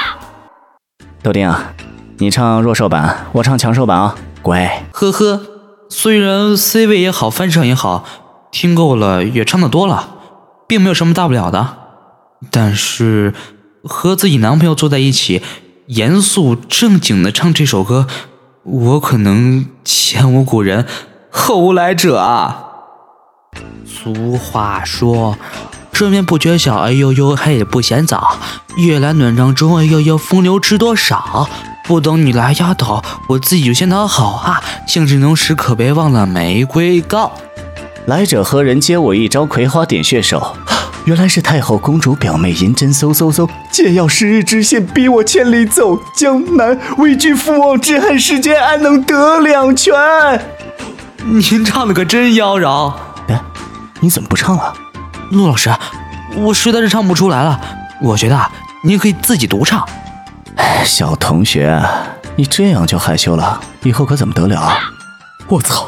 [1.24, 1.74] 豆丁啊，
[2.18, 4.14] 你唱弱兽版，我唱强兽版啊。
[4.42, 4.84] 乖。
[4.92, 5.42] 呵呵，
[5.90, 8.04] 虽然 C 位也好，翻唱也好，
[8.52, 10.15] 听够了也唱的多了。
[10.68, 11.78] 并没有什么大不了的，
[12.52, 13.34] 但是
[13.84, 15.42] 和自己男朋友坐在一起，
[15.88, 18.08] 严肃正经的唱这首歌，
[18.64, 20.86] 我可能前无古人
[21.30, 22.64] 后无来者啊。
[23.86, 25.38] 俗话说，
[25.92, 28.38] 春眠不觉晓，哎呦呦，黑也不嫌早。
[28.78, 31.48] 夜来暖帐中，哎呦呦，风流知多少。
[31.86, 34.62] 不等你来压倒，我自己就先躺好啊。
[34.88, 37.32] 兴致浓时，可别忘了玫瑰糕。
[38.08, 38.80] 来者何人？
[38.80, 40.56] 接我一招葵花点穴手。
[41.06, 46.80] 原来是太后公主表妹银针嗖嗖嗖，借药十日之限，逼我千里走江南。
[46.98, 49.94] 畏惧父王之恨，世间安能得两全？
[51.24, 52.94] 您唱的可真妖娆。
[53.28, 53.40] 哎，
[54.02, 54.74] 你怎么不唱了？
[55.32, 55.72] 陆老师，
[56.36, 57.60] 我实在是唱不出来了。
[58.02, 58.40] 我觉得
[58.84, 59.84] 您可以自己独唱。
[60.58, 61.82] 哎小同学，
[62.36, 64.78] 你这样就害羞了，以后可怎么得了？
[65.48, 65.88] 我操！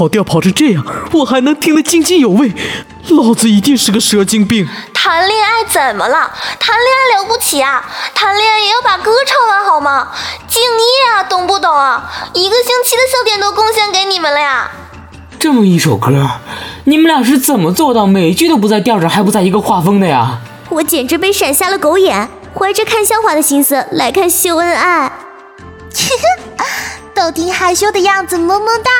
[0.00, 0.82] 跑调跑成这样，
[1.12, 2.50] 我还能听得津津有味？
[3.10, 4.66] 老子一定是个蛇精病！
[4.94, 6.32] 谈恋爱怎么了？
[6.58, 7.84] 谈恋爱了不起啊？
[8.14, 10.08] 谈恋爱也要把歌唱完好吗？
[10.48, 12.10] 敬业啊，懂不懂啊？
[12.32, 14.70] 一个星期的笑点都贡献给你们了呀！
[15.38, 16.10] 这么一首歌，
[16.84, 20.38] 你们俩是怎么做到每句都不在调上，还不在一个画风的呀？
[20.70, 25.12] 我简直被闪瞎了狗眼，怀着看笑话的心思来看秀恩爱。
[27.14, 28.90] 豆丁害羞的样子，萌萌哒。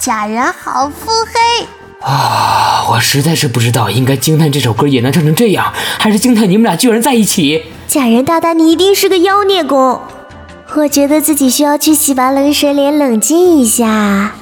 [0.00, 1.66] 假人好腹黑
[2.00, 2.86] 啊！
[2.88, 7.70] 我实在是不知道应该惊叹这首歌也能唱成这样，还是惊叹你们俩居然在一起。
[7.86, 10.00] 假人大大，你一定是个妖孽公。
[10.74, 14.32] 我觉得自己需要去洗把冷水脸，冷静一下。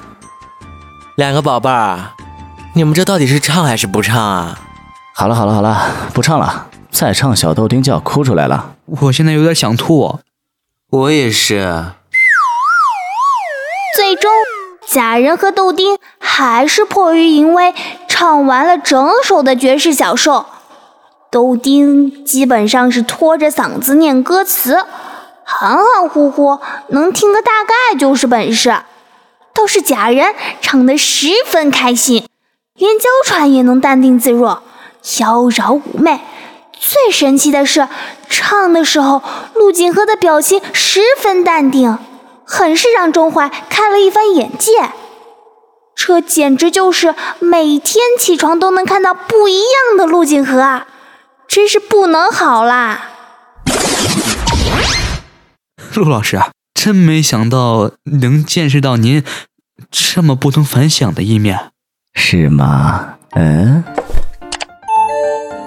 [1.17, 2.13] 两个宝贝儿，
[2.75, 4.61] 你们这到底是唱还是不唱啊？
[5.17, 8.77] 好了好了好了，不唱了，再唱小豆丁就要哭出来了。
[8.85, 10.21] 我现在有点想吐。
[10.91, 11.87] 我也是。
[13.97, 14.31] 最终。
[14.91, 17.75] 假人和豆丁还是迫于淫威，
[18.09, 20.47] 唱完了整首的绝世小兽。
[21.31, 24.87] 豆丁基本上是拖着嗓子念歌词，
[25.45, 28.75] 含含糊糊，能听个大概就是本事。
[29.53, 32.27] 倒是假人唱得十分开心，
[32.75, 34.63] 连娇喘也能淡定自若，
[35.19, 36.21] 妖娆妩媚。
[36.73, 37.87] 最神奇的是，
[38.31, 39.23] 唱的时候
[39.53, 41.99] 陆锦和的表情十分淡定。
[42.51, 44.91] 很是让钟怀开了一番眼界，
[45.95, 50.87] 这简直就是每天起床都能看到不一样的陆景河啊！
[51.47, 53.11] 真是不能好啦！
[55.95, 56.41] 陆老师，
[56.73, 59.23] 真没想到能见识到您
[59.91, 61.71] 这么不同凡响的一面，
[62.15, 63.17] 是吗？
[63.33, 63.85] 嗯，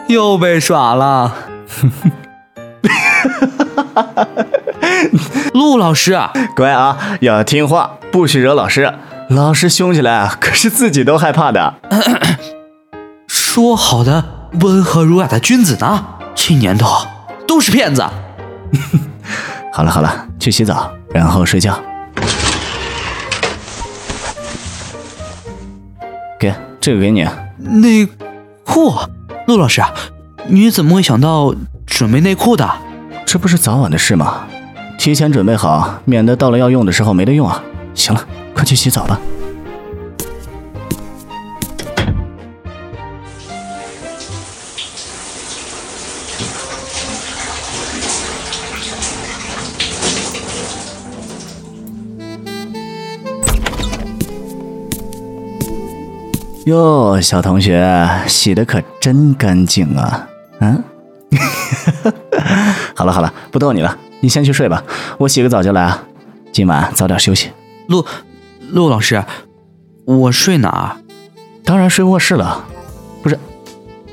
[0.07, 1.35] 又被耍了。
[5.53, 6.19] 陆老师，
[6.55, 8.93] 乖啊，要听话，不许惹老师。
[9.29, 11.75] 老师凶起来，可是自己都害怕的。
[13.27, 16.05] 说好的温和儒雅的君子呢？
[16.35, 17.07] 这年头
[17.47, 18.05] 都是骗子。
[19.71, 21.79] 好了好了，去洗澡，然后睡觉。
[26.37, 27.27] 给这个给你。
[27.57, 28.07] 内
[28.65, 28.93] 裤，
[29.47, 29.81] 陆老师，
[30.47, 31.53] 你怎么会想到
[31.85, 32.69] 准备内裤的？
[33.25, 34.47] 这不是早晚的事吗？
[35.01, 37.63] 提前准备好，免得到了要用的时候没得用啊。
[37.95, 38.23] 行了，
[38.53, 39.19] 快去洗澡吧。
[56.67, 60.27] 哟，小同学，洗的可真干净啊！
[60.59, 60.83] 嗯，
[62.93, 64.83] 好了好了，不逗你了，你先去睡吧，
[65.17, 66.03] 我洗个澡就来啊。
[66.53, 67.49] 今晚早点休息。
[67.87, 68.05] 陆
[68.69, 69.23] 陆老师，
[70.05, 70.95] 我睡哪儿？
[71.65, 72.65] 当然睡卧室了。
[73.21, 73.37] 不是，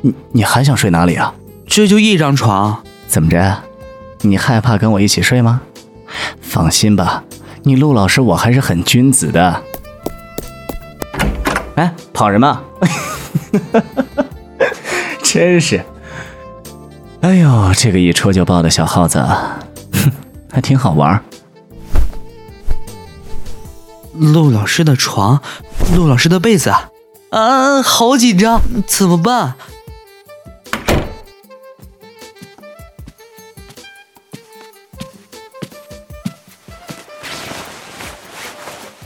[0.00, 1.32] 你你还想睡哪里啊？
[1.66, 3.59] 这就一张床，怎么着？
[4.22, 5.61] 你害怕跟我一起睡吗？
[6.40, 7.22] 放心吧，
[7.62, 9.62] 你陆老师我还是很君子的。
[11.76, 12.61] 哎，跑什么？
[15.22, 15.84] 真是！
[17.20, 19.59] 哎呦，这个一戳就爆的小耗子，哼，
[20.59, 21.22] 还挺好玩。
[24.12, 25.40] 陆老师的床，
[25.94, 26.74] 陆老师的被子，
[27.30, 29.54] 啊，好紧张，怎么办？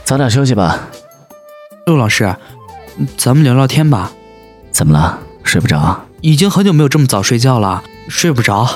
[0.05, 0.88] 早点休息吧，
[1.84, 2.34] 陆老师。
[3.18, 4.11] 咱们聊聊天吧。
[4.70, 5.18] 怎么了？
[5.44, 6.07] 睡不着？
[6.22, 8.66] 已经很久没有这么早睡觉了，睡不着，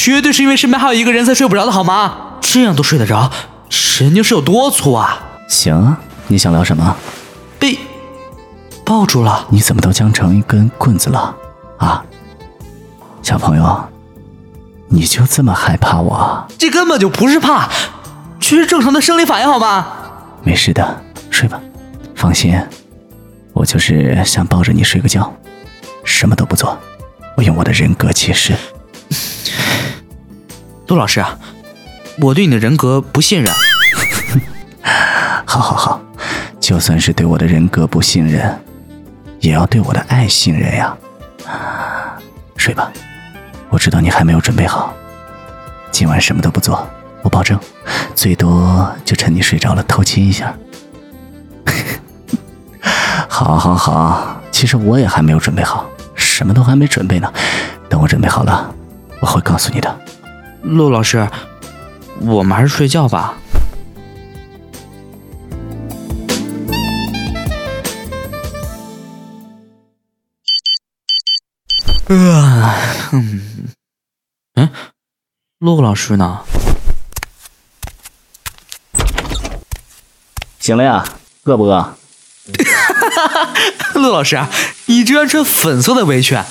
[0.00, 2.38] 绝对是因为身边还有一个人才睡不着的好吗？
[2.40, 3.30] 这样都睡得着，
[3.68, 5.18] 神经是有多粗啊？
[5.48, 5.96] 行，
[6.28, 6.96] 你想聊什么？
[7.58, 7.76] 被
[8.86, 9.44] 抱住了？
[9.50, 11.34] 你怎么都僵成一根棍子了？
[11.78, 12.02] 啊，
[13.22, 13.88] 小朋友，
[14.88, 16.46] 你就这么害怕我？
[16.56, 17.68] 这根本就不是怕，
[18.38, 19.88] 这是正常的生理反应好吗？
[20.44, 21.60] 没事的，睡吧，
[22.14, 22.56] 放心。
[23.52, 25.30] 我就是想抱着你睡个觉，
[26.04, 26.78] 什么都不做，
[27.36, 28.54] 我用我的人格起誓。
[30.88, 31.38] 陆老师啊，
[32.18, 33.52] 我对你的人格不信任。
[35.44, 36.00] 好好好，
[36.58, 38.58] 就算是对我的人格不信任，
[39.40, 40.96] 也要对我的爱信任呀。
[42.56, 42.90] 睡吧，
[43.68, 44.94] 我知道你还没有准备好。
[45.92, 46.88] 今晚什么都不做，
[47.22, 47.58] 我保证，
[48.14, 50.54] 最多就趁你睡着了偷亲一下。
[53.28, 54.40] 好，好，好！
[54.50, 57.30] 其实我也还没有准备好，什么都还没准备呢。
[57.90, 58.74] 等我准备好了，
[59.20, 59.98] 我会告诉你的。
[60.62, 61.28] 陆老师，
[62.20, 63.34] 我们还是睡觉吧。
[72.08, 72.74] 啊，
[73.12, 73.68] 嗯，
[74.54, 74.70] 嗯，
[75.58, 76.40] 陆老师呢？
[80.58, 81.04] 醒了呀？
[81.44, 81.96] 饿不饿？
[83.94, 84.38] 陆老师，
[84.86, 86.42] 你居然穿粉色的围裙，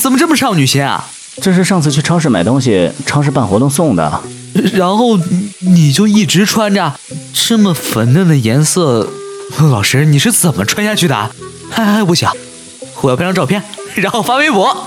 [0.00, 1.08] 怎么这么少女心啊？
[1.40, 4.22] 这是上次去超市买东西，超市办活动送的。
[4.74, 5.18] 然后
[5.60, 6.94] 你就一直穿着
[7.32, 9.10] 这么粉嫩的颜色，
[9.58, 11.30] 陆老师，你是怎么穿下去的？
[11.72, 12.28] 哎，不行，
[13.02, 13.62] 我要拍张照片，
[13.96, 14.86] 然后发微博。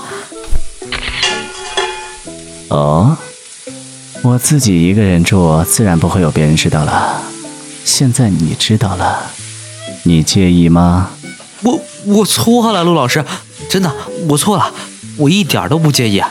[2.68, 3.16] 哦，
[4.22, 7.22] 我自己一个人住，自然不会有别人知道了。
[7.84, 9.30] 现在你知道了，
[10.04, 11.10] 你介意吗？
[11.62, 13.22] 我我错了，陆老师，
[13.68, 13.92] 真的
[14.28, 14.72] 我错了，
[15.18, 16.22] 我一点都不介意。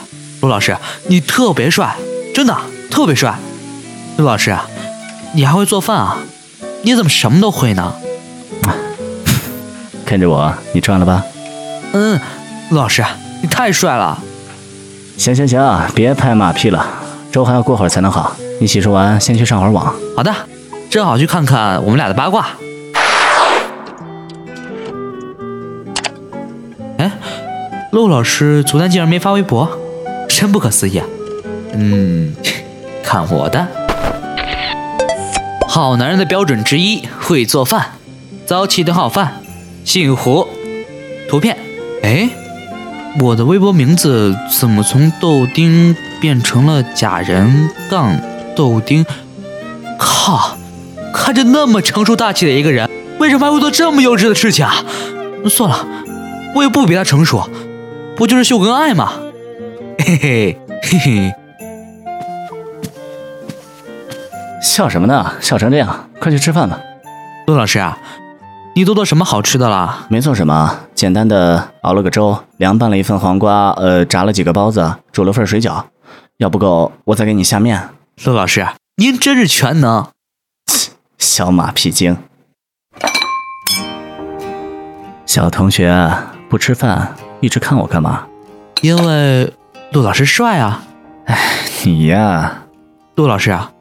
[0.48, 0.78] 陆老师，
[1.08, 1.98] 你特别帅，
[2.34, 2.56] 真的
[2.90, 3.38] 特别帅。
[4.16, 4.56] 陆老师，
[5.34, 6.20] 你还会做饭啊？
[6.84, 7.94] 你怎么什么都会呢？
[10.08, 11.22] 看着我，你赚了吧？
[11.92, 12.18] 嗯，
[12.70, 13.04] 陆老师，
[13.42, 14.18] 你太帅了。
[15.18, 15.62] 行行行，
[15.94, 16.88] 别拍马屁了，
[17.30, 18.34] 粥还要过会儿才能好。
[18.62, 19.94] 你洗漱完先去上会儿网。
[20.16, 20.34] 好的，
[20.90, 22.48] 正好去看看我们俩的八卦。
[27.92, 29.68] 陆老师昨天竟然没发微博，
[30.38, 31.06] 真不可思议啊。
[31.74, 32.32] 嗯，
[33.04, 33.68] 看我的，
[35.68, 37.94] 好男人的标准之一会做饭，
[38.46, 39.42] 早起等好饭，
[39.84, 40.48] 姓胡。
[41.28, 41.58] 图片，
[42.04, 42.30] 哎，
[43.20, 48.16] 我的微博名字怎么从豆丁变成了假人杠
[48.56, 49.04] 豆丁？
[49.98, 50.56] 靠，
[51.12, 54.86] 看着那么成熟大气的一个人，为什么还会做这么幼稚的事情啊？
[55.50, 55.88] 算了，
[56.54, 57.50] 我也不比他成熟。
[58.16, 59.14] 不就是秀恩爱吗？
[60.08, 61.36] 嘿嘿嘿嘿，
[64.62, 65.34] 笑什么呢？
[65.42, 66.80] 笑成这样，快去吃饭吧。
[67.46, 68.00] 陆老师啊，
[68.74, 70.08] 你都做什么好吃的了？
[70.08, 75.84] 没做什么，简单的熬了个粥，凉拌了一份黄瓜，呃，炸了几个包子，煮了份水饺。
[76.38, 77.90] 要不够，我再给你下面。
[78.24, 80.08] 陆老师，您真是全能。
[81.18, 82.16] 小马屁精。
[85.26, 88.26] 小同学啊，不吃饭，一直看我干嘛？
[88.82, 89.52] 因为
[89.92, 90.84] 陆老师帅啊。
[91.26, 91.38] 哎，
[91.86, 92.64] 你呀，
[93.16, 93.72] 陆老师啊，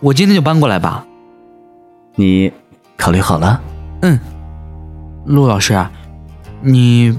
[0.00, 1.04] 我今天就搬过来吧。
[2.14, 2.52] 你
[2.96, 3.60] 考虑好了？
[4.02, 4.18] 嗯。
[5.24, 5.86] 陆老师，
[6.60, 7.18] 你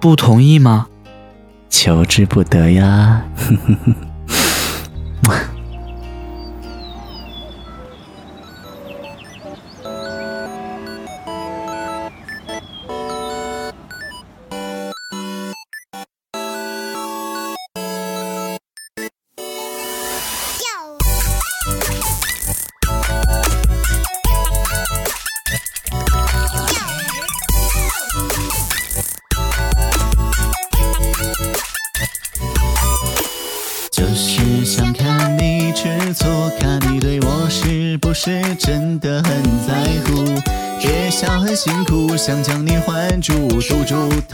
[0.00, 0.86] 不同意吗？
[1.68, 3.24] 求之不得呀。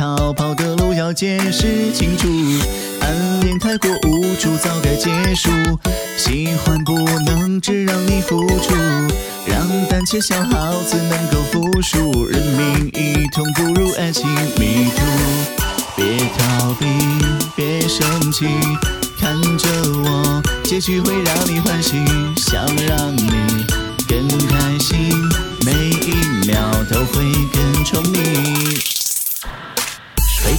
[0.03, 2.27] 逃跑的路要解释清楚。
[3.01, 5.49] 暗恋太过无助，早该结束。
[6.19, 8.75] 喜欢不能只让你付出，
[9.47, 12.27] 让胆怯小耗子能够服输。
[12.27, 14.29] 人命一痛，不如爱情
[14.59, 15.05] 迷途。
[15.95, 16.87] 别逃避，
[17.55, 18.49] 别生气。
[19.21, 19.69] 看着
[20.03, 21.93] 我，结局会让你欢喜，
[22.39, 23.31] 想让你
[24.09, 24.99] 更开心，
[25.65, 27.23] 每一秒都会
[27.53, 28.92] 更宠你。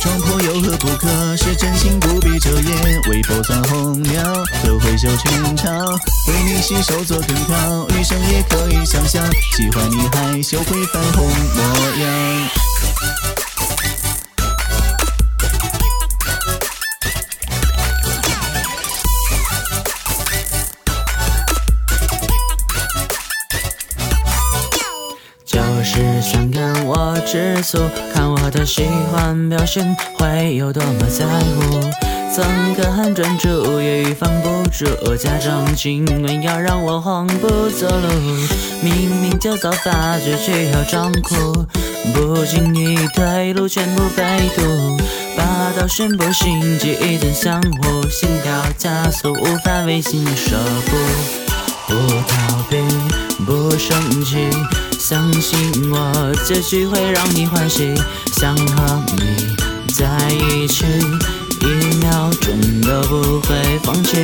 [0.04, 1.38] 被撞破有何不可？
[1.38, 4.22] 是真心不必遮掩，微博钻红娘，
[4.66, 5.88] 都会秀全场，
[6.28, 9.26] 为你洗手做羹汤，余生也可以想象，
[9.56, 11.26] 喜欢你害羞会泛红
[11.56, 11.64] 模
[12.02, 12.50] 样。
[25.46, 27.90] 就是想看我吃醋，
[28.46, 31.80] 我的喜欢表现会有多么在乎。
[32.36, 32.44] 怎
[32.76, 34.86] 可很专注，也预防不住，
[35.16, 38.08] 假装亲吻要让我慌不择路。
[38.82, 41.66] 明明就早发觉，却要装酷，
[42.14, 44.24] 不经意退路全部被
[44.58, 44.98] 堵。
[45.38, 51.53] 霸道宣布心机一阵相互，心跳加速，无法违心守护。
[55.34, 57.92] 相信我，结局会让你欢喜。
[58.34, 59.56] 想和你
[59.92, 60.86] 在一起，
[61.60, 64.24] 一秒钟都不会放弃。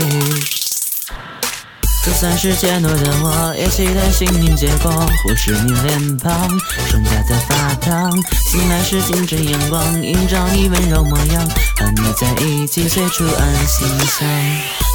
[2.05, 4.91] 就算是怯懦的我，也期待幸运结果。
[5.23, 6.47] 忽视你脸庞，
[6.87, 8.11] 双颊在发烫。
[8.51, 11.43] 醒来时清晨阳光映照你温柔模样，
[11.77, 14.88] 和你在一起随处安心香。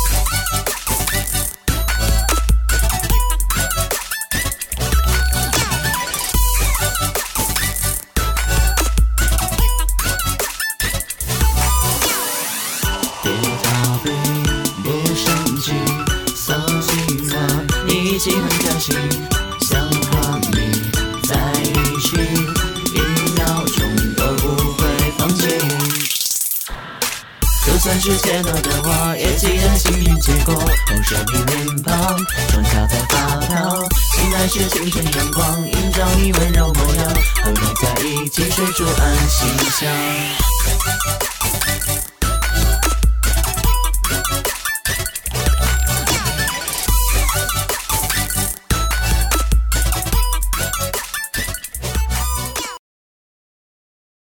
[31.14, 32.18] 在你脸庞，
[32.50, 33.78] 双颊在发烫。
[34.12, 37.08] 醒来时清晨阳光映照你温柔模样，
[37.44, 39.88] 和你在一起睡出安心香。